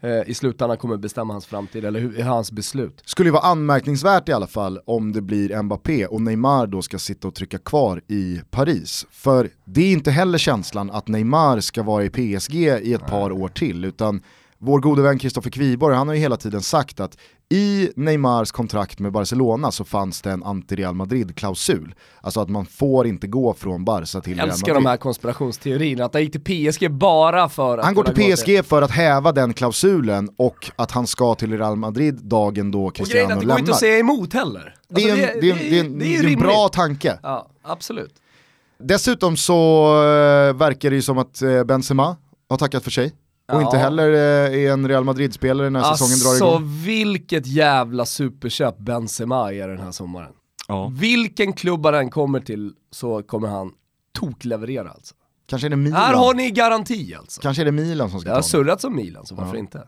[0.00, 3.02] eh, i slutändan kommer bestämma hans framtid, eller hur, hans beslut.
[3.04, 6.98] Skulle ju vara anmärkningsvärt i alla fall om det blir Mbappé och Neymar då ska
[6.98, 9.06] sitta och trycka kvar i Paris.
[9.10, 13.32] För det är inte heller känslan att Neymar ska vara i PSG i ett par
[13.32, 14.22] år till, utan
[14.60, 17.16] vår gode vän Kristoffer Kviborg, han har ju hela tiden sagt att
[17.50, 21.94] i Neymars kontrakt med Barcelona så fanns det en anti-Real Madrid-klausul.
[22.20, 24.84] Alltså att man får inte gå från Barca till Jag Real älskar Madrid.
[24.84, 28.64] de här konspirationsteorierna, att han gick till PSG bara för att Han går till PSG
[28.64, 32.94] för att häva den klausulen och att han ska till Real Madrid dagen då Och
[32.94, 33.72] grejen är Cristiano att det går inte lämnar.
[33.72, 34.74] att säga emot heller.
[34.88, 37.18] Det är, Alltså, en, det är, det är, en, det är en bra tanke.
[37.22, 38.14] Ja, absolut.
[38.78, 42.16] Dessutom så eh, verkar det ju som att eh, Benzema
[42.48, 43.12] har tackat för sig.
[43.52, 43.64] Och Ja.
[43.64, 46.82] inte heller eh, är en Real Madrid-spelare när säsongen drar Alltså igång.
[46.84, 50.32] vilket jävla superköp Benzema är den här sommaren.
[50.68, 50.92] Ja.
[51.00, 53.70] Vilken klubb han än kommer till så kommer han
[54.18, 55.14] tokleverera alltså.
[55.46, 56.00] Kanske är det Milan.
[56.00, 57.40] Här har ni garanti alltså.
[57.40, 58.48] Kanske är det Milan som ska har ta honom.
[58.48, 59.58] surrat som Milan, så varför Ja.
[59.58, 59.78] inte?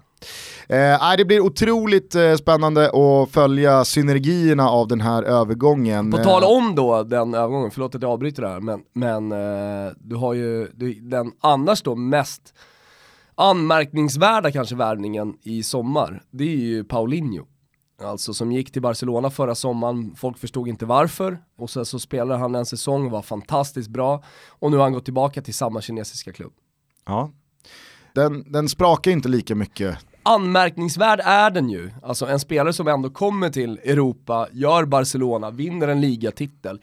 [0.68, 6.10] Eh, det blir otroligt eh, spännande att följa synergierna av den här övergången.
[6.10, 9.32] På Eh, tal om då den övergången, förlåt att jag avbryter det här, men, men
[9.32, 12.54] eh, du har ju du, den annars då mest
[13.40, 17.46] anmärkningsvärda kanske värvningen i sommar, det är ju Paulinho.
[18.02, 22.40] Alltså som gick till Barcelona förra sommaren, folk förstod inte varför, och sen så spelade
[22.40, 25.80] han en säsong och var fantastiskt bra, och nu har han gått tillbaka till samma
[25.80, 26.52] kinesiska klubb.
[27.06, 27.30] Ja.
[28.14, 29.98] Den, den sprakar inte lika mycket.
[30.22, 35.88] Anmärkningsvärd är den ju, alltså en spelare som ändå kommer till Europa, gör Barcelona, vinner
[35.88, 36.80] en ligatitel.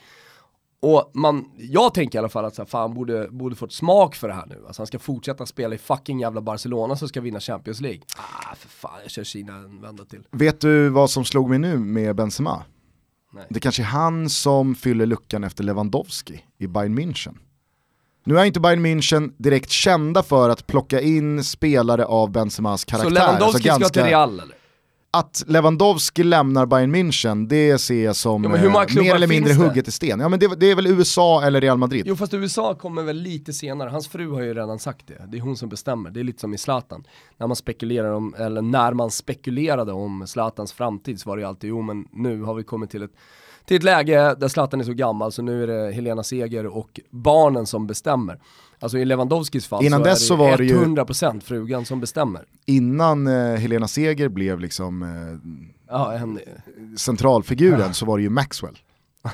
[0.82, 4.16] Och man, jag tänker i alla fall att så här, fan borde, borde fått smak
[4.16, 4.63] för det här nu.
[4.68, 8.02] Alltså han ska fortsätta spela i fucking jävla Barcelona som ska vinna Champions League.
[8.18, 10.24] Ah för fan, jag kör Kina en vända till.
[10.32, 12.63] Vet du vad som slog mig nu med Benzema?
[13.34, 13.46] Nej.
[13.50, 17.36] Det kanske är han som fyller luckan efter Lewandowski i Bayern München.
[18.24, 23.10] Nu är inte Bayern München direkt kända för att plocka in spelare av Benzemas karaktär.
[23.10, 24.57] Så Lewandowski Alltså ska till Real eller?
[25.12, 29.88] Att Lewandowski lämnar Bayern München, det ser jag som många eh, mer eller mindre hugget
[29.88, 30.20] i sten.
[30.20, 32.04] Ja men det, det är väl USA eller Real Madrid.
[32.08, 35.28] Jo fast USA kommer väl lite senare, hans fru har ju redan sagt det.
[35.28, 37.04] Det är hon som bestämmer, det är lite som i Zlatan.
[37.38, 41.48] När man spekulerar om, eller när man spekulerade om Zlatans framtid så var det ju
[41.48, 43.12] alltid, jo men nu har vi kommit till ett
[43.65, 47.00] till ett läge där Zlatan är så gammal så nu är det Helena Seger och
[47.10, 48.39] barnen som bestämmer.
[48.80, 52.00] Alltså i Lewandowskis fall Innan så dess är så var det ju- 100% frugan som
[52.00, 52.42] bestämmer.
[52.66, 55.10] Innan eh, Helena Seger blev liksom eh,
[55.90, 56.40] Ja, en,
[56.98, 58.78] centralfiguren så var det ju Maxwell.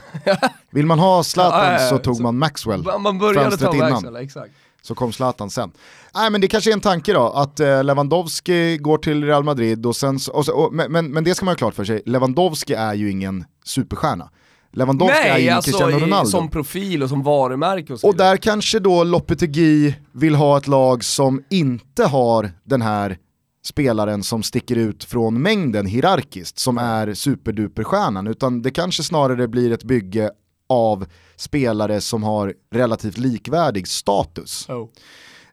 [0.71, 2.83] Vill man ha Zlatan Ja, ja, ja, så tog så- man Maxwell.
[2.99, 3.91] man började Fönstret ta innan.
[3.91, 4.51] Maxwell, exakt.
[4.81, 5.71] Så kom Zlatan sen.
[6.15, 9.85] Nej men det kanske är en tanke då, att eh, Lewandowski går till Real Madrid
[9.85, 12.01] och sen, och så, och, men, men, men det ska man ha klart för sig,
[12.05, 14.29] Lewandowski är ju ingen superstjärna.
[14.73, 16.31] Lewandowski är ju Nej, ingen alltså Cristiano Ronaldo.
[16.31, 20.67] som profil och som varumärke och så Och där kanske då Lopetegui vill ha ett
[20.67, 23.17] lag som inte har den här
[23.65, 29.71] spelaren som sticker ut från mängden hierarkiskt som är superduperstjärnan utan det kanske snarare blir
[29.71, 30.31] ett bygge
[30.69, 31.05] av
[31.35, 34.69] spelare som har relativt likvärdig status.
[34.69, 34.89] Oh.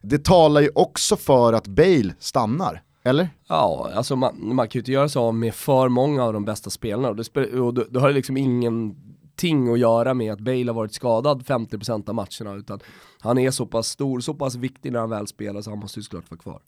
[0.01, 3.29] Det talar ju också för att Bale stannar, eller?
[3.47, 6.45] Ja, alltså man, man kan ju inte göra sig av med för många av de
[6.45, 10.67] bästa spelarna och det, och det, det har liksom ingenting att göra med att Bale
[10.67, 12.79] har varit skadad 50% av matcherna utan
[13.19, 15.99] han är så pass stor, så pass viktig när han väl spelar så han måste
[15.99, 16.59] ju såklart vara kvar.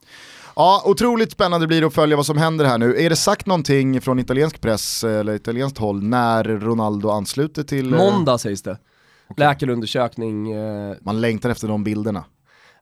[0.56, 2.96] Ja, otroligt spännande blir det att följa vad som händer här nu.
[2.98, 7.90] Är det sagt någonting från italiensk press eller italienskt håll när Ronaldo ansluter till...
[7.90, 8.78] Måndag sägs det.
[9.38, 10.52] Läkarundersökning.
[10.52, 12.26] Eh, Man längtar efter de bilderna.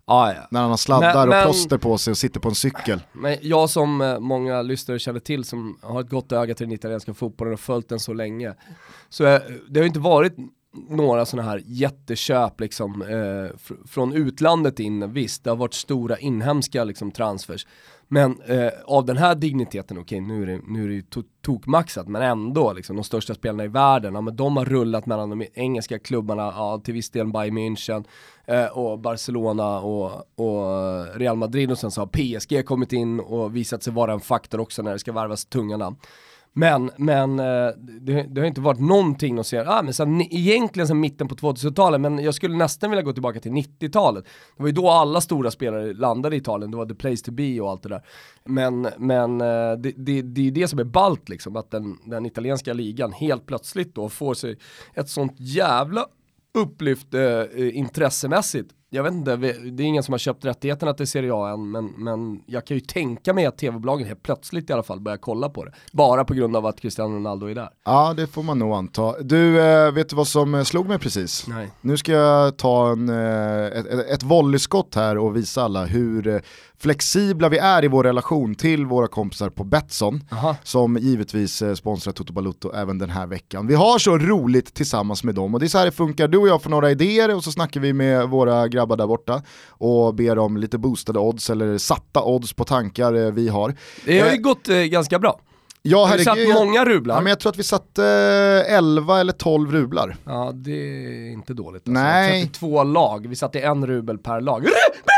[0.06, 0.47] Ah, ja.
[0.52, 3.02] När han har sladdar Men- men- och plåster på sig och sitter på en cykel.
[3.14, 6.74] Men jag som eh, många lyssnare känner till som har ett gott öga till den
[6.76, 8.54] italienska fotbollen och följt den så länge.
[9.10, 9.39] Så det
[9.76, 10.34] har ju inte varit
[10.89, 13.08] några sådana här jätteköp liksom, eh,
[13.58, 17.68] fr- från utlandet in, visst det har varit stora inhemska liksom, transfers.
[18.14, 21.24] Men eh, av den här digniteten, okej nu är det, nu är det ju to-
[21.41, 25.30] tokmaxat, men ändå liksom, de största spelarna i världen, ja, men de har rullat mellan
[25.30, 28.03] de engelska klubbarna, ja, till viss del Bayern München
[28.45, 33.55] eh, och Barcelona och, och Real Madrid och sen så har PSG kommit in och
[33.55, 35.95] visat sig vara en faktor också när det ska värvas tunga namn.
[36.54, 40.88] Men, men eh, det, det har inte varit någonting att se, ah, men sen, egentligen
[40.88, 44.26] sen mitten på 2000-talet, men jag skulle nästan vilja gå tillbaka till 90-talet.
[44.58, 47.32] Det var ju då alla stora spelare landade i Italien, det var the place to
[47.32, 48.02] be och allt det där.
[48.45, 51.97] Men, men eh, det, det, det är ju det som är ballt liksom, att den,
[52.06, 54.58] den italienska ligan helt plötsligt då får sig
[54.93, 56.06] ett sånt jävla
[56.54, 58.72] upplyft eh, eh intressemässigt.
[58.94, 61.86] Jag vet inte, det är ingen som har köpt rättigheterna till Serie A än, men,
[61.98, 65.50] men jag kan ju tänka mig att tv-bolagen helt plötsligt i alla fall börjar kolla
[65.50, 65.72] på det.
[65.92, 67.70] Bara på grund av att Cristiano Ronaldo är där.
[67.86, 69.16] Ja, det får man nog anta.
[69.22, 71.48] Du, eh, vet du vad som eh, slog mig precis?
[71.48, 71.70] Nej.
[71.82, 76.42] Nu ska jag ta en, eh, ett, ett- volleyskott här och visa alla hur
[76.82, 80.24] flexibla vi är i vår relation till våra kompisar på Betsson.
[80.32, 80.56] Aha.
[80.64, 83.68] Som givetvis eh, sponsrar Toto Balutto även den här veckan.
[83.68, 86.28] Vi har så roligt tillsammans med dem och det är så här det funkar.
[86.28, 89.42] Du och jag får några idéer och så snackar vi med våra grabbar där borta
[89.70, 93.76] och ber om lite boostade odds eller satta odds på tankar eh, vi har.
[94.06, 95.40] Det har ju Eh, gått eh, ganska bra.
[95.84, 97.16] Ja, Har du satt herregud, många rublar?
[97.16, 98.06] Ja, men jag tror att vi satte
[98.68, 100.16] eh, 11 eller 12 rublar.
[100.26, 101.82] Ja, det är inte dåligt.
[101.88, 102.04] Alltså.
[102.04, 102.42] Nej.
[102.42, 104.66] 32 lag, vi satte en rubel per lag.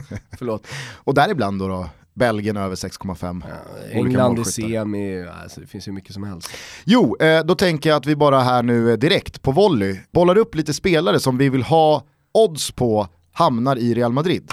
[0.38, 0.66] Förlåt.
[0.96, 3.42] Och däribland då, då Belgien över 6,5.
[3.82, 6.50] Olika England i semi, alltså, det finns ju mycket som helst.
[6.84, 10.38] Jo, eh, då tänker jag att vi bara här nu eh, direkt på volley bollar
[10.38, 12.02] upp lite spelare som vi vill ha
[12.34, 14.52] odds på hamnar i Real Madrid.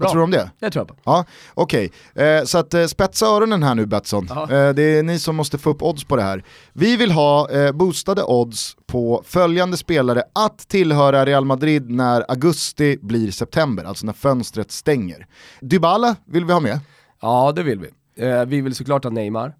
[0.00, 0.12] Vad Bra.
[0.12, 0.50] tror du om det?
[0.58, 1.02] Det tror jag på.
[1.04, 1.24] Ja,
[1.54, 1.92] okej.
[2.14, 4.28] Eh, så att eh, spetsa öronen här nu Betsson.
[4.30, 6.44] Eh, det är ni som måste få upp odds på det här.
[6.72, 12.98] Vi vill ha eh, boostade odds på följande spelare att tillhöra Real Madrid när augusti
[13.02, 15.26] blir september, alltså när fönstret stänger.
[15.60, 16.80] Dybala vill vi ha med.
[17.22, 17.88] Ja, det vill vi.
[18.26, 19.54] Eh, vi vill såklart ha Neymar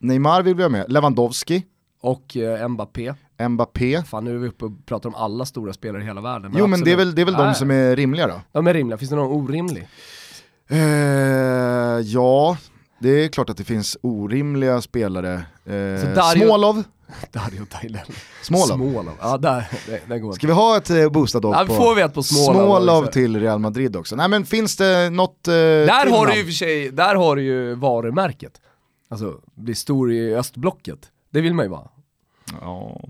[0.00, 0.92] Neymar vill vi ha med.
[0.92, 1.62] Lewandowski,
[2.00, 3.14] och eh, Mbappé.
[3.48, 4.02] Mbappé.
[4.02, 6.54] Fan nu är vi uppe och pratar om alla stora spelare i hela världen.
[6.58, 7.54] Jo men det är väl, det är väl de Nej.
[7.54, 8.40] som är rimliga då?
[8.52, 9.88] De är rimliga, finns det någon orimlig?
[10.68, 10.78] Eh,
[12.04, 12.56] ja,
[12.98, 15.34] det är klart att det finns orimliga spelare.
[15.64, 16.82] Eh, Dario- Smålov,
[17.32, 18.00] Dario Dailel.
[18.42, 18.66] Smålov.
[18.76, 19.14] Smålov.
[19.20, 22.02] Ja, där, det, det går Ska vi ha ett eh, boostad Ja, på får vi
[22.02, 24.16] ett på Smålov Smålov till Real Madrid också?
[24.16, 27.42] Nej men finns det något eh, Där har du ju för sig, där har du
[27.42, 28.60] ju varumärket.
[29.08, 30.98] Alltså, bli stor i östblocket.
[31.30, 31.88] Det vill man ju vara.
[32.60, 33.00] Ja,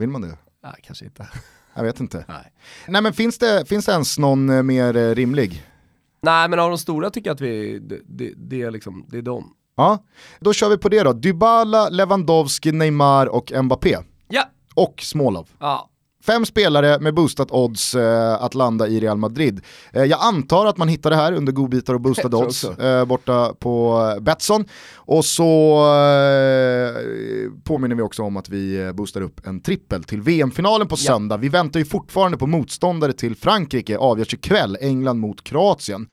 [0.00, 0.38] vill man det?
[0.62, 1.28] Nej, kanske inte.
[1.74, 2.24] Jag vet inte.
[2.28, 2.52] Nej.
[2.88, 5.66] Nej men finns det, finns det ens någon eh, mer eh, rimlig?
[6.22, 9.18] Nej, men av de stora tycker jag att vi, det, det, det är liksom, det
[9.18, 9.54] är de.
[9.76, 10.04] Ja,
[10.40, 11.12] då kör vi på det då.
[11.12, 13.96] Dybala, Lewandowski, Neymar och Mbappé.
[14.28, 14.44] Ja!
[14.74, 15.48] Och Smålov.
[15.58, 15.89] Ja,
[16.26, 19.60] Fem spelare med boostat odds eh, att landa i Real Madrid.
[19.92, 23.54] Eh, jag antar att man hittar det här under godbitar och boostade odds eh, borta
[23.58, 24.64] på eh, Betsson.
[24.94, 30.20] Och så eh, påminner vi också om att vi eh, boostar upp en trippel till
[30.22, 31.12] VM-finalen på Ja.
[31.12, 31.36] söndag.
[31.36, 36.06] Vi väntar ju fortfarande på motståndare till Frankrike, avgörs ikväll, England mot Kroatien.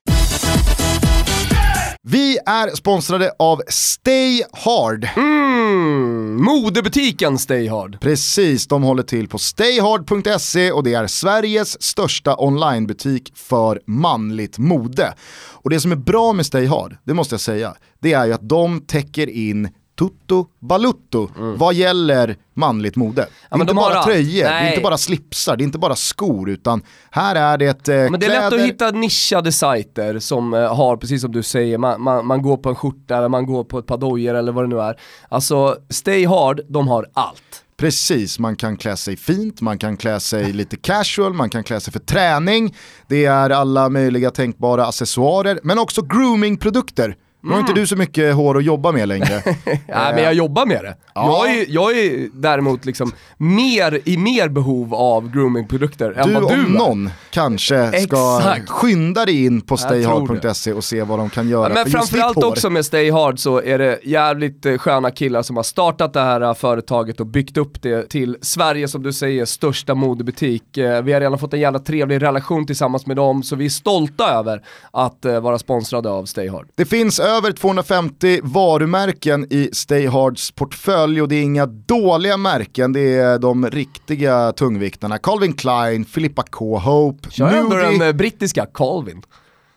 [2.09, 5.07] Vi är sponsrade av Stay Hard.
[5.17, 7.99] Mm, modebutiken Stay Hard.
[8.01, 15.13] Precis, de håller till på stayhard.se och det är Sveriges största onlinebutik för manligt mode.
[15.51, 18.49] Och det som är bra med Stayhard, det måste jag säga, det är ju att
[18.49, 23.21] de täcker in tutto balutto vad gäller manligt mode.
[23.21, 25.95] Det är inte de bara tröjor, det är inte bara slipsar, det är inte bara
[25.95, 26.81] skor, utan
[27.11, 28.63] här är det eh, Men det är lätt kläder.
[28.63, 32.57] att hitta nischade sajter som eh, har, precis som du säger, man, man, man går
[32.57, 34.99] på en skjorta eller man går på ett par dojor eller vad det nu är.
[35.29, 37.63] Alltså, Stay Hard, de har allt.
[37.77, 41.79] Precis, man kan klä sig fint, man kan klä sig lite casual, man kan klä
[41.79, 42.75] sig för träning.
[43.07, 48.35] Det är alla möjliga tänkbara accessoarer, men också groomingprodukter Nu har inte du så mycket
[48.35, 49.41] hår att jobba med längre.
[49.65, 50.95] Nej men jag jobbar med det.
[51.15, 51.45] Ja.
[51.47, 56.55] Jag, är, jag är däremot liksom mer, i mer behov av groomingprodukter än vad du
[56.55, 56.77] om är.
[56.79, 58.69] någon kanske ska Exakt.
[58.69, 62.43] skynda dig in på stayhard.se och se vad de kan göra Ja, men för framförallt
[62.43, 66.21] också med Stay Hard så är det jävligt eh, sköna killar som har startat det
[66.21, 70.77] här eh, företaget och byggt upp det till Sverige som du säger största modebutik.
[70.77, 73.69] Eh, Vi har redan fått en jävla trevlig relation tillsammans med dem så vi är
[73.69, 74.61] stolta över
[74.91, 76.67] att eh, vara sponsrade av Stay Hard.
[76.75, 82.93] Det finns över 250 varumärken i Stay Hards portfölj och det är inga dåliga märken,
[82.93, 85.17] det är de riktiga tungviktarna.
[85.17, 87.97] Calvin Klein, Filippa K, Hope, Kör ändå Nudie.
[87.97, 89.21] den eh, brittiska Calvin.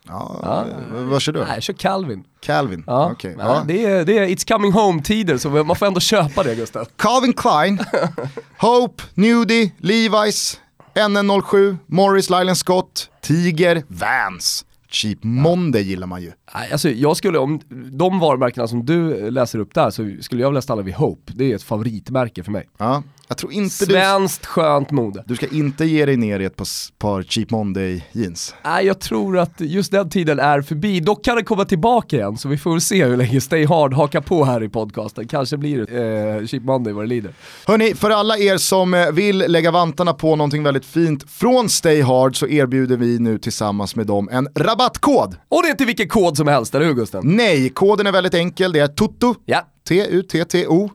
[0.08, 1.38] Ja, vad kör du?
[1.40, 2.24] Nej, jag kör Calvin.
[2.40, 2.84] Calvin?
[2.86, 3.64] Ja, Okej, Nej, ja.
[3.66, 6.88] Det, är, det är It's coming home-tider så man får ändå köpa det Gustav.
[6.96, 7.78] Calvin Klein,
[8.58, 10.56] Hope, Nudie, Levi's,
[10.94, 14.64] NN07, Morris, Lylan Scott, Tiger, Vans.
[14.90, 16.32] Cheap Monday gillar man ju.
[16.52, 17.60] Alltså, jag skulle, om
[17.92, 21.32] de varumärkena som du läser upp där så skulle jag vilja stanna vid Hope.
[21.34, 22.68] Det är ett favoritmärke för mig.
[22.78, 25.24] Ja, jag tror inte du, Svenskt skönt mode.
[25.26, 26.66] du ska inte ge dig ner i ett par,
[26.98, 28.54] par Cheap Monday jeans.
[28.64, 31.00] Nej, jag tror att just den tiden är förbi.
[31.00, 33.94] Dock kan det komma tillbaka igen, så vi får väl se hur länge Stay Hard
[33.94, 35.28] hakar på här i podcasten.
[35.28, 37.32] Kanske blir det eh, Cheap Monday vad det lider.
[37.66, 42.02] Hörni, för alla er som eh, vill lägga vantarna på någonting väldigt fint från Stay
[42.02, 45.36] Hard så erbjuder vi nu tillsammans med dem en rabattkod.
[45.48, 47.20] Och det är inte vilken kod som helst, eller hur Gusten?
[47.24, 49.66] Nej, koden är väldigt enkel, det är TUTTO, Ja.
[49.88, 50.90] T-U-T-T-O,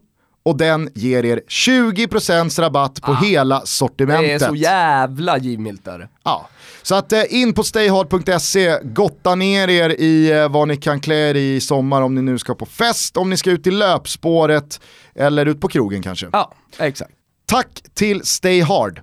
[0.45, 4.41] och den ger er 20% rabatt på hela Det sortimentet.
[4.41, 6.09] är så jävla givmilt där.
[6.23, 6.47] Ja.
[6.81, 11.15] Så att eh, in på stayhard.se, gotta ner er i eh, vad ni kan klä
[11.29, 14.79] er i sommar om ni nu ska på fest, om ni ska ut i löpspåret
[15.15, 16.27] eller ut på krogen kanske.
[16.31, 17.11] Ja, exakt.
[17.47, 19.01] Tack till Stay Hard.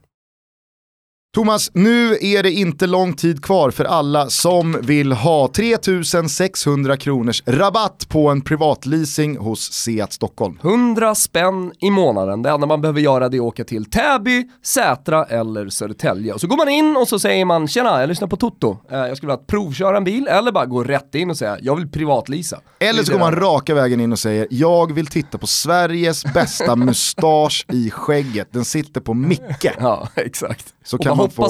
[1.34, 7.42] Thomas, nu är det inte lång tid kvar för alla som vill ha 3600 kronors
[7.46, 10.58] rabatt på en privatleasing hos Seat Stockholm.
[10.62, 12.42] 100 spänn i månaden.
[12.42, 16.32] Det enda man behöver göra det är att åka till Täby, Sätra eller Södertälje.
[16.32, 18.76] Och så går man in och så säger man “Tjena, jag lyssnar på Toto.
[18.90, 21.76] Eh, Jag skulle vilja provköra en bil” eller bara gå rätt in och säga “Jag
[21.76, 22.60] vill privatlisa”.
[22.78, 26.76] Eller så går man raka vägen in och säger “Jag vill titta på Sveriges bästa
[26.76, 29.66] mustasch i skägget, den sitter på Micke”.
[29.80, 30.64] Ja, exakt.
[30.84, 31.42] Så kan man få-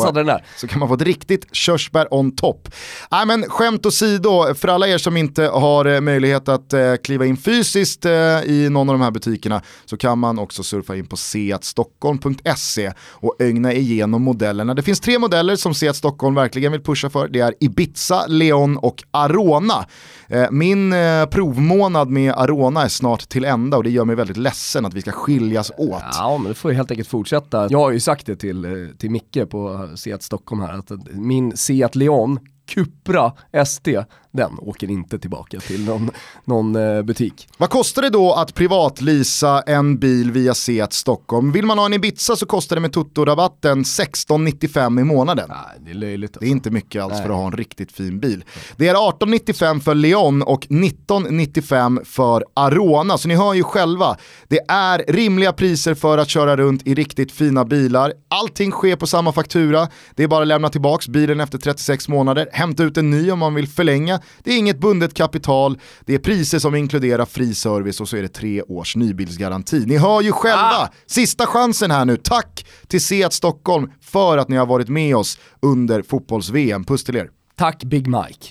[0.56, 2.68] så kan man få ett riktigt körsbär on top.
[3.10, 7.26] Nej men skämt åsido, för alla er som inte har eh, möjlighet att eh, kliva
[7.26, 8.12] in fysiskt eh,
[8.44, 13.36] i någon av de här butikerna så kan man också surfa in på seatstockholm.se och
[13.38, 14.74] ögna igenom modellerna.
[14.74, 17.28] Det finns tre modeller som Seat Stockholm verkligen vill pusha för.
[17.28, 19.86] Det är Ibiza, Leon och Arona.
[20.28, 24.36] Eh, min eh, provmånad med Arona är snart till ända och det gör mig väldigt
[24.36, 26.02] ledsen att vi ska skiljas åt.
[26.12, 27.66] Ja, men det får ju helt enkelt fortsätta.
[27.70, 31.56] Jag har ju sagt det till, eh, till Micke på Seat Stockholm här, att min
[31.56, 36.10] Seat Leon Cupra ST, den åker inte tillbaka till någon,
[36.44, 37.48] någon eh, butik.
[37.58, 41.52] Vad kostar det då att privatlisa en bil via Seat Stockholm?
[41.52, 45.48] Vill man ha en Ibiza så kostar det med Toto-rabatten 16,95 i månaden.
[45.48, 46.32] Nej, det är löjligt.
[46.32, 46.46] Det Alltså.
[46.46, 48.44] är inte mycket alls för att ha en riktigt fin bil.
[48.76, 53.18] Det är 18,95 för Leon och 19,95 för Arona.
[53.18, 54.16] Så ni hör ju själva,
[54.48, 58.12] det är rimliga priser för att köra runt i riktigt fina bilar.
[58.28, 59.88] Allting sker på samma faktura.
[60.14, 63.38] Det är bara att lämna tillbaka bilen efter 36 månader, hämta ut en ny om
[63.38, 64.20] man vill förlänga.
[64.42, 68.22] Det är inget bundet kapital, det är priser som inkluderar fri service och så är
[68.22, 69.86] det tre års nybilsgaranti.
[69.86, 70.88] Ni hör ju själva, Ah!
[71.06, 72.16] sista chansen här nu.
[72.16, 76.84] Tack till Seat Stockholm för att ni har varit med oss under fotbolls-VM.
[76.84, 77.28] Puss till er.
[77.56, 78.46] Tack Big Mike.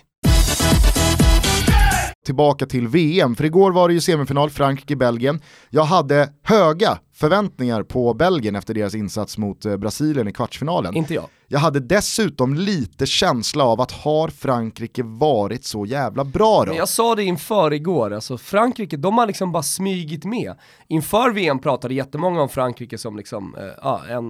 [2.26, 5.42] Tillbaka till VM, för igår var det ju semifinal Frankrike-Belgien.
[5.70, 10.96] Jag hade höga förväntningar på Belgien efter deras insats mot eh, Brasilien i kvartsfinalen.
[10.96, 11.26] Inte jag.
[11.52, 16.66] Jag hade dessutom lite känsla av att har Frankrike varit så jävla bra då?
[16.66, 20.56] Men jag sa det inför igår, alltså Frankrike, de har liksom bara smygit med.
[20.88, 24.24] Inför VM pratade jättemånga om Frankrike som liksom, eh, ja, en,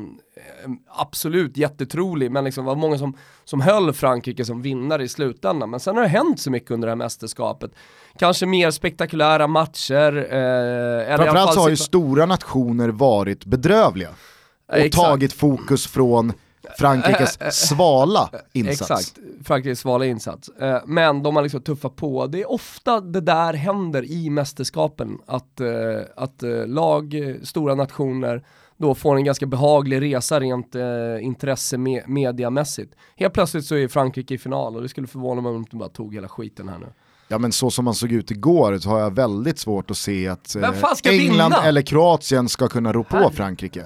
[0.63, 5.69] en absolut jättetrolig, men liksom var många som, som höll Frankrike som vinnare i slutändan.
[5.69, 7.71] Men sen har det hänt så mycket under det här mästerskapet.
[8.17, 10.17] Kanske mer spektakulära matcher.
[10.17, 14.09] Eh, Framförallt har ju stora nationer varit bedrövliga
[14.67, 15.07] och Exakt.
[15.07, 16.33] tagit fokus från
[16.77, 18.81] Frankrikes svala insats.
[18.81, 20.49] Exakt, Frankrikes svala insats.
[20.49, 22.27] Eh, men de har liksom tuffat på.
[22.27, 25.69] Det är ofta det där händer i mästerskapen, att, eh,
[26.15, 28.43] att eh, lag, eh, stora nationer,
[28.77, 30.83] då får en ganska behaglig resa rent eh,
[31.21, 32.95] intresse me mediamässigt.
[33.15, 35.75] Helt plötsligt så är Frankrike i final och det skulle förvåna mig om de inte
[35.75, 36.87] bara tog hela skiten här nu.
[37.31, 40.27] Ja men så som man såg ut igår så har jag väldigt svårt att se
[40.27, 40.55] att
[40.97, 41.63] ska England vinna?
[41.63, 43.31] eller Kroatien ska kunna rå på.
[43.35, 43.79] Frankrike.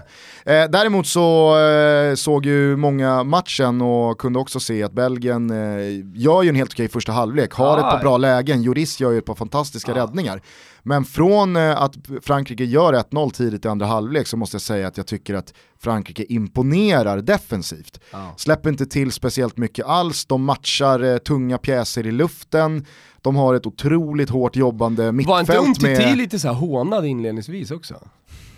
[0.45, 6.03] Eh, däremot så eh, såg ju många matchen och kunde också se att Belgien eh,
[6.13, 9.17] gör ju en helt okej första halvlek, har ett par bra lägen, Joris gör ju
[9.17, 10.41] ett par fantastiska räddningar.
[10.87, 14.87] Men från eh, att Frankrike gör 1-0 tidigt i andra halvlek så måste jag säga
[14.87, 17.99] att jag tycker att Frankrike imponerar defensivt.
[18.11, 18.33] Ja.
[18.37, 22.85] Släpper inte till speciellt mycket alls, de matchar eh, tunga pjäser i luften,
[23.21, 26.17] de har ett otroligt hårt jobbande Var inte mittfält Umtiti med...
[26.17, 27.95] lite så här hånad inledningsvis också?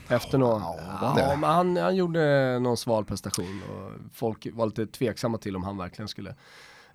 [0.07, 0.61] Efter någon...
[0.61, 5.55] Ja, Ja, men han, han gjorde någon sval prestation och folk var lite tveksamma till
[5.55, 6.35] om han verkligen skulle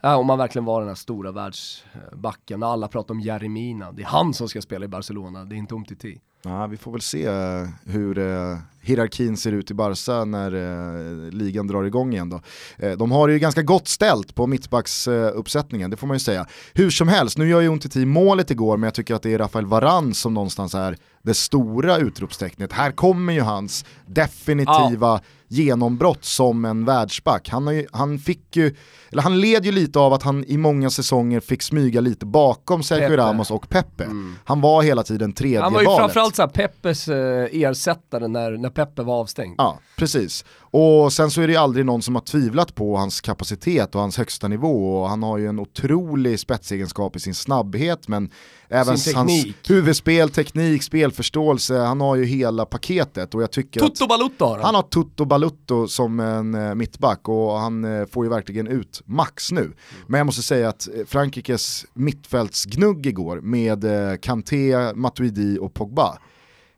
[0.05, 4.07] Ja, om han verkligen var den här stora världsbacken, alla pratar om Jeremina, det är
[4.07, 6.21] han som ska spela i Barcelona, det är inte Umtiti.
[6.45, 11.31] Ja, vi får väl se eh, hur eh, hierarkin ser ut i Barca när eh,
[11.31, 12.41] ligan drar igång igen då.
[12.79, 16.47] Eh, de har det ju ganska gott ställt på mittbacksuppsättningen, det får man ju säga.
[16.73, 19.39] Hur som helst, nu gör ju Umtiti målet igår, men jag tycker att det är
[19.39, 22.73] Rafael Varane som någonstans är det stora utropstecknet.
[22.73, 27.49] Här kommer ju hans definitiva genombrott som en världsback.
[27.49, 28.75] Han, ju, han fick ju,
[29.11, 32.83] eller han led ju lite av att han i många säsonger fick smyga lite bakom
[32.83, 33.17] Sergio.
[33.17, 34.07] Ramos och Pepe.
[34.45, 38.51] Han var hela tiden tredje Han var ju valet framförallt såhär Peppes eh, ersättare när,
[38.51, 39.55] när Peppe var avstängd.
[39.59, 40.45] Ja, precis.
[40.75, 44.01] Och sen så är det ju aldrig någon som har tvivlat på hans kapacitet och
[44.01, 45.01] hans högsta nivå.
[45.01, 48.31] Och han har ju en otrolig spetsegenskap i sin snabbhet, men
[48.69, 53.35] även hans huvudspel, teknik, spelförståelse, han har ju hela paketet.
[53.35, 54.65] Och jag tycker att Balutto har han.
[54.65, 59.03] han har Tutto Balutto som en eh, mittback och han eh, får ju verkligen ut
[59.05, 59.73] max nu.
[60.07, 63.85] Men jag måste säga att eh, Frankrikes mittfältsgnugg igår med
[64.23, 66.19] Kanté, Matuidi och Pogba,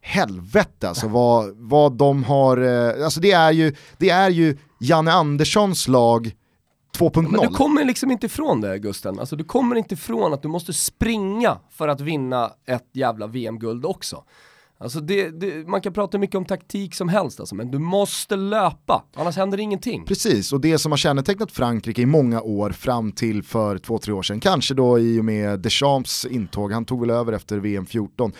[0.04, 5.12] helvete alltså vad, vad de har, eh, alltså det är ju, det är ju Janne
[5.12, 6.34] Anderssons lag
[6.98, 7.28] 2.0.
[7.30, 10.48] Men du kommer liksom inte ifrån det Gusten, alltså du kommer inte ifrån att du
[10.48, 14.24] måste springa för att vinna ett jävla VM-guld också.
[14.78, 18.36] Alltså det, det, man kan prata mycket om taktik som helst alltså, men du måste
[18.36, 20.04] löpa, annars händer ingenting.
[20.04, 24.12] Precis, och det som har kännetecknat Frankrike i många år fram till för två, tre
[24.12, 27.86] år sedan, kanske då i och med Deschamps intåg, han tog väl över efter VM
[27.86, 28.32] 14,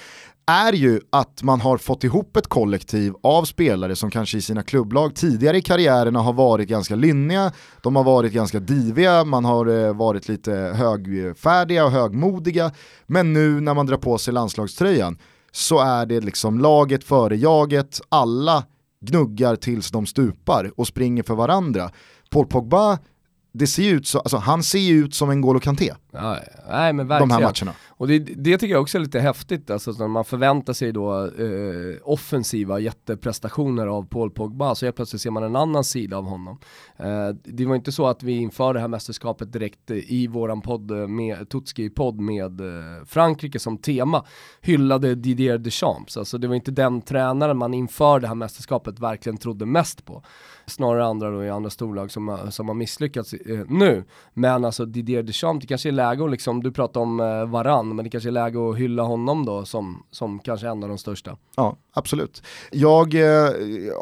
[0.47, 4.63] är ju att man har fått ihop ett kollektiv av spelare som kanske i sina
[4.63, 9.67] klubblag tidigare i karriärerna har varit ganska lynniga, de har varit ganska diviga, man har
[9.67, 12.71] eh, varit lite högfärdiga och högmodiga,
[13.07, 15.19] men nu när man drar på sig landslagströjan
[15.53, 18.65] så är det liksom laget före jaget, alla
[19.01, 21.91] gnuggar tills de stupar och springer för varandra.
[22.31, 22.99] Paul Pogba,
[23.53, 26.39] det ser ut så, alltså, han ser ju ut som en Golo Kanté, Ja,
[26.71, 27.31] nej men de verkligen.
[27.31, 27.73] här matcherna.
[27.97, 31.25] Och det, det tycker jag också är lite häftigt, alltså när man förväntar sig då
[31.25, 36.25] eh, offensiva jätteprestationer av Paul Pogba, så helt plötsligt ser man en annan sida av
[36.25, 36.59] honom.
[36.97, 40.91] Eh, det var inte så att vi inför det här mästerskapet direkt i våran podd,
[40.91, 44.25] eh, med, Tutski-podd med eh, Frankrike som tema,
[44.61, 46.17] hyllade Didier Deschamps.
[46.17, 50.23] Alltså det var inte den tränaren man inför det här mästerskapet verkligen trodde mest på.
[50.67, 54.05] Snarare andra då i andra storlag som, har- som har misslyckats eh, nu.
[54.35, 57.97] Men alltså Didier Deschamps, det kanske är läge att liksom, du pratar om eh, Varann,
[57.97, 60.99] men det kanske är läge att hylla honom då som, som kanske en av de
[60.99, 61.37] största.
[61.57, 62.43] Ja, absolut.
[62.71, 63.51] Jag eh,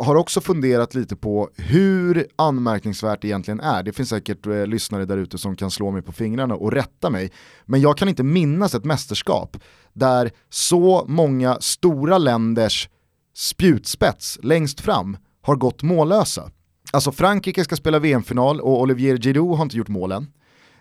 [0.00, 3.82] har också funderat lite på hur anmärkningsvärt det egentligen är.
[3.82, 7.10] Det finns säkert eh, lyssnare där ute som kan slå mig på fingrarna och rätta
[7.10, 7.32] mig.
[7.64, 9.56] Men jag kan inte minnas ett mästerskap
[9.92, 12.88] där så många stora länders
[13.34, 16.50] spjutspets längst fram har gått mållösa.
[16.92, 20.26] Alltså Frankrike ska spela VM-final och Olivier Giroud har inte gjort målen.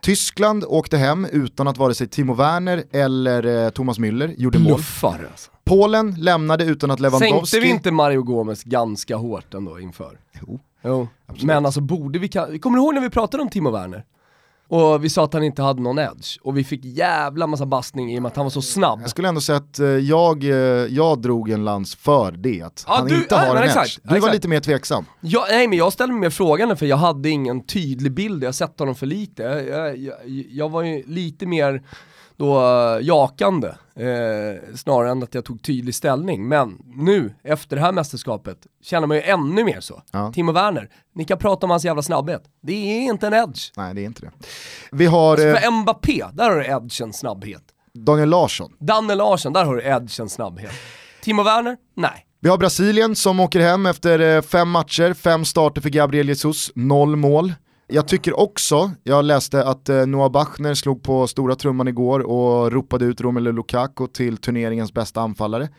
[0.02, 4.74] Tyskland åkte hem utan att vare sig Timo Werner eller eh, Thomas Müller gjorde mål.
[4.74, 5.52] Bluffar alltså.
[5.64, 7.32] Polen lämnade utan att Lewandowski...
[7.48, 10.20] Sänkte vi inte Mario Gomez ganska hårt ändå inför?
[10.42, 10.60] Jo.
[10.84, 11.08] Jo,
[11.42, 14.06] men alltså borde vi, kan- kommer du ihåg när vi pratade om Timo Werner?
[14.74, 18.14] Och vi sa att han inte hade någon edge, och vi fick jävla massa bastning
[18.14, 19.00] i och med att han var så snabb.
[19.02, 20.50] Jag skulle ändå säga att eh, jag, eh,
[20.90, 23.88] jag drog en lans för det, att Ja, han du- inte ja, har en exakt,
[23.88, 24.00] edge.
[24.04, 24.34] Du var exakt.
[24.34, 25.06] lite mer tveksam.
[25.22, 28.48] Ja, nej men jag ställde mig mer frågan för jag hade ingen tydlig bild, jag
[28.48, 29.44] har sett honom för lite.
[29.44, 30.14] Jag, jag,
[30.50, 31.84] jag var ju lite mer
[32.42, 36.48] då eh, jakande, eh, snarare än att jag tog tydlig ställning.
[36.48, 40.02] Men nu, efter det här mästerskapet, känner man ju ännu mer så.
[40.12, 40.32] Ja.
[40.34, 42.44] Timo Werner, ni kan prata om hans jävla snabbhet.
[42.62, 43.72] Det är inte en edge.
[43.78, 44.32] Nej, det är inte det.
[44.92, 47.64] Vi har eh, För Mbappé, där har du edgen snabbhet.
[47.94, 48.72] Daniel Larsson.
[48.80, 50.74] Danne Larsson, där har du edgen snabbhet.
[51.22, 52.26] Timo Werner, nej.
[52.40, 56.72] Vi har Brasilien som åker hem efter eh, fem matcher, fem starter för Gabriel Jesus,
[56.76, 57.54] noll mål.
[57.94, 62.72] Jag tycker också, jag läste att eh, Noah Bachner slog på stora trumman igår och
[62.72, 65.70] ropade ut Romelu Lukaku till turneringens bästa anfallare.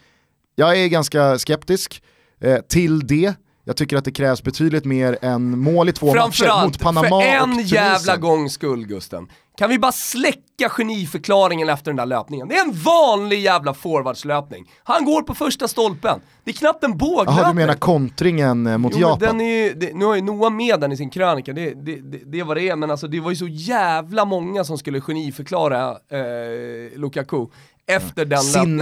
[0.55, 2.03] Jag är ganska skeptisk
[2.41, 3.35] eh, till det.
[3.65, 7.09] Jag tycker att det krävs betydligt mer än mål i två matcher Framförallt, mot Panama
[7.09, 7.67] för och en Tunisien.
[7.85, 9.29] jävla gångs skull Gusten.
[9.57, 12.49] Kan vi bara släcka geniförklaringen efter den där löpningen?
[12.49, 14.71] Det är en vanlig jävla forwardslöpning.
[14.85, 16.21] Han går på första stolpen.
[16.45, 17.37] Det är knappt en båglöpning.
[17.37, 19.41] Jaha, du menar kontringen eh, mot Jo, Japan?
[19.41, 22.41] ju, det, nu har ju Noah med den i sin krönika, det, det, det, det
[22.41, 25.91] är vad det är, men alltså det var ju så jävla många som skulle geniförklara
[25.91, 27.47] eh, Lukaku
[27.87, 28.81] efter den löpningen.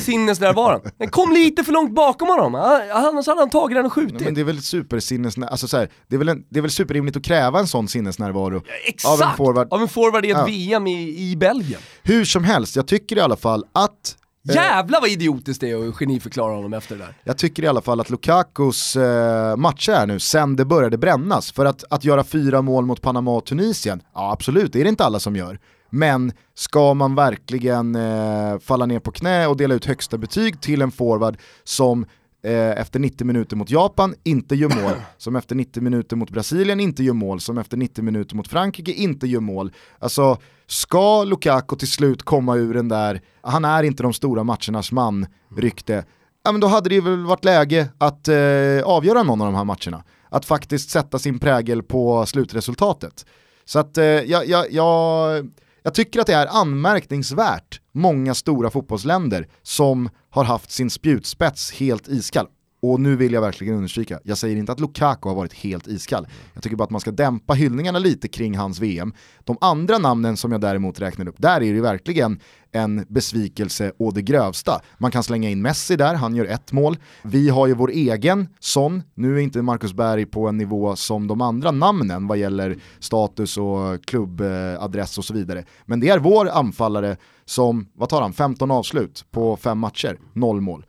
[0.00, 0.80] Sinnesnärvaron.
[0.98, 2.54] Den kom lite för långt bakom honom,
[2.92, 4.20] annars hade han tagit den och skjutit.
[4.20, 5.46] Men det är väl supersinnesnär...
[5.46, 7.88] Alltså så här, det, är väl en, det är väl superrimligt att kräva en sån
[7.88, 9.22] sinnesnärvaro Exakt!
[9.22, 9.68] av en forward.
[9.70, 10.44] Av en forward i ett Ja.
[10.44, 11.80] VM i, i Belgien.
[12.02, 14.16] Hur som helst, jag tycker i alla fall att
[14.48, 14.54] Eh.
[14.54, 17.14] Jävlar vad idiotiskt det är att geniförklara honom efter det där.
[17.24, 21.52] Jag tycker i alla fall att Lukakos eh, matcher här nu, sen det började brännas,
[21.52, 24.90] för att, att göra fyra mål mot Panama och Tunisien, ja absolut, det är det
[24.90, 25.58] inte alla som gör.
[25.90, 30.82] Men ska man verkligen eh, falla ner på knä och dela ut högsta betyg till
[30.82, 32.06] en forward som
[32.42, 36.80] eh, efter 90 minuter mot Japan inte gör mål, som efter 90 minuter mot Brasilien
[36.80, 39.72] inte gör mål, som efter 90 minuter mot Frankrike inte gör mål.
[39.98, 44.92] Alltså, ska Lukaku till slut komma ur den där, han är inte de stora matchernas
[44.92, 45.26] man,
[45.56, 46.04] rykte,
[46.46, 49.64] ja men då hade det väl varit läge att eh, avgöra någon av de här
[49.64, 50.04] matcherna.
[50.28, 53.26] Att faktiskt sätta sin prägel på slutresultatet.
[53.64, 55.50] Så att eh, jag, jag, jag,
[55.86, 62.08] jag tycker att det är anmärkningsvärt många stora fotbollsländer som har haft sin spjutspets helt
[62.08, 62.46] iskall.
[62.80, 66.26] Och nu vill jag verkligen understryka, jag säger inte att Lukaku har varit helt iskall.
[66.54, 69.12] Jag tycker bara att man ska dämpa hyllningarna lite kring hans VM.
[69.44, 72.40] De andra namnen som jag däremot räknar upp, där är det verkligen
[72.72, 74.80] en besvikelse å det grövsta.
[74.98, 76.96] Man kan slänga in Messi där, han gör ett mål.
[77.22, 81.26] Vi har ju vår egen sån, nu är inte Marcus Berg på en nivå som
[81.26, 85.64] de andra namnen vad gäller status och klubbadress och så vidare.
[85.84, 90.60] Men det är vår anfallare som, vad tar han, 15 avslut på fem matcher, noll
[90.60, 90.86] mål.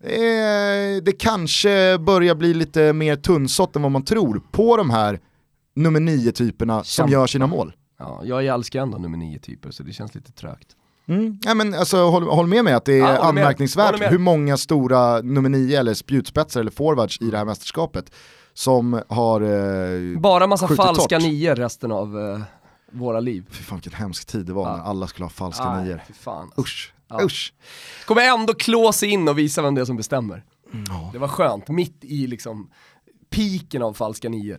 [0.00, 5.20] Eh, det kanske börjar bli lite mer tunnsått än vad man tror på de här
[5.76, 7.72] nummer nio typerna som gör sina mål.
[7.98, 10.68] Ja, jag älskar ändå nummer nio typer så det känns lite trögt.
[11.08, 11.38] Mm.
[11.44, 15.20] Ja, men alltså, håll, håll med mig att det är Ja, anmärkningsvärt hur många stora
[15.20, 18.12] nummer nio eller spjutspetsar eller forwards i det här mästerskapet
[18.54, 22.40] som har eh, Bara massa falska nior resten av eh,
[22.92, 23.44] våra liv.
[23.50, 24.76] Fy fan vilken hemsk tid det var Ja.
[24.76, 26.02] när alla skulle ha falska nior.
[26.24, 26.60] alltså.
[26.60, 27.22] Usch, Ja.
[27.22, 27.52] usch.
[28.06, 30.44] Kommer ändå klå sig in och visa vem det är som bestämmer.
[30.88, 31.10] Ja.
[31.12, 32.70] Det var skönt, mitt i liksom
[33.30, 34.58] piken av falska nior.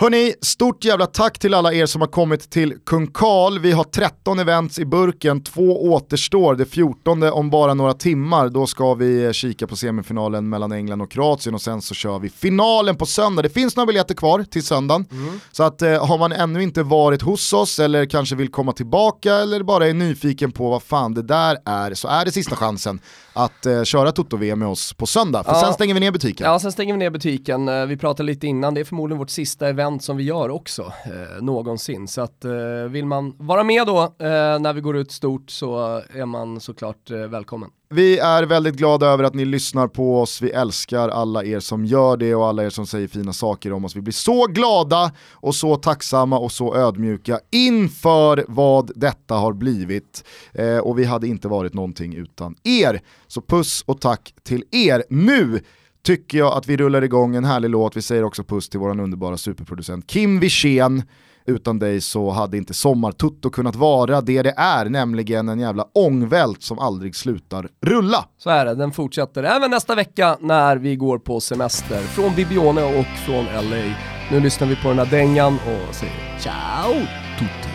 [0.00, 3.58] Hörni, stort jävla tack till alla er som har kommit till Kung Karl.
[3.58, 6.54] Vi har 13 events i burken, två återstår.
[6.54, 8.48] Det 14 om bara några timmar.
[8.48, 12.28] Då ska vi kika på semifinalen mellan England och Kroatien och sen så kör vi
[12.28, 13.42] finalen på söndag.
[13.42, 15.04] Det finns några biljetter kvar till söndagen.
[15.52, 19.34] Så att eh, har man ännu inte varit hos oss eller kanske vill komma tillbaka
[19.34, 23.00] eller bara är nyfiken på vad fan det där är så är det sista chansen
[23.32, 25.44] att eh, köra Toto-VM med oss på söndag.
[25.44, 25.60] För Ja.
[25.60, 26.46] sen stänger vi ner butiken.
[26.46, 27.68] Ja, sen stänger vi ner butiken.
[27.68, 30.82] Eh, Vi pratade lite innan, det är förmodligen vårt sista event som vi gör också,
[30.82, 32.08] eh, någonsin.
[32.08, 32.52] Så att eh,
[32.88, 37.10] vill man vara med då eh, när vi går ut stort så är man såklart
[37.10, 37.70] eh, välkommen.
[37.90, 41.84] Vi är väldigt glada över att ni lyssnar på oss, vi älskar alla er som
[41.84, 43.96] gör det och alla er som säger fina saker om oss.
[43.96, 50.24] Vi blir så glada och så tacksamma och så ödmjuka inför vad detta har blivit.
[50.52, 53.00] Eh, och vi hade inte varit någonting utan er.
[53.26, 55.04] Så puss och tack till er.
[55.10, 55.60] Nu
[56.02, 57.96] tycker jag att vi rullar igång en härlig låt.
[57.96, 61.02] Vi säger också puss till vår underbara superproducent Kim Wirsén.
[61.46, 66.62] Utan dig så hade inte Sommartutto kunnat vara det det är, nämligen en jävla ångvält
[66.62, 68.24] som aldrig slutar rulla.
[68.38, 72.98] Så är det, den fortsätter även nästa vecka när vi går på semester från Bibione
[72.98, 73.94] och från LA.
[74.30, 76.92] Nu lyssnar vi på den här dängan och säger ciao
[77.38, 77.68] tutti.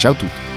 [0.00, 0.49] Ciao tutti.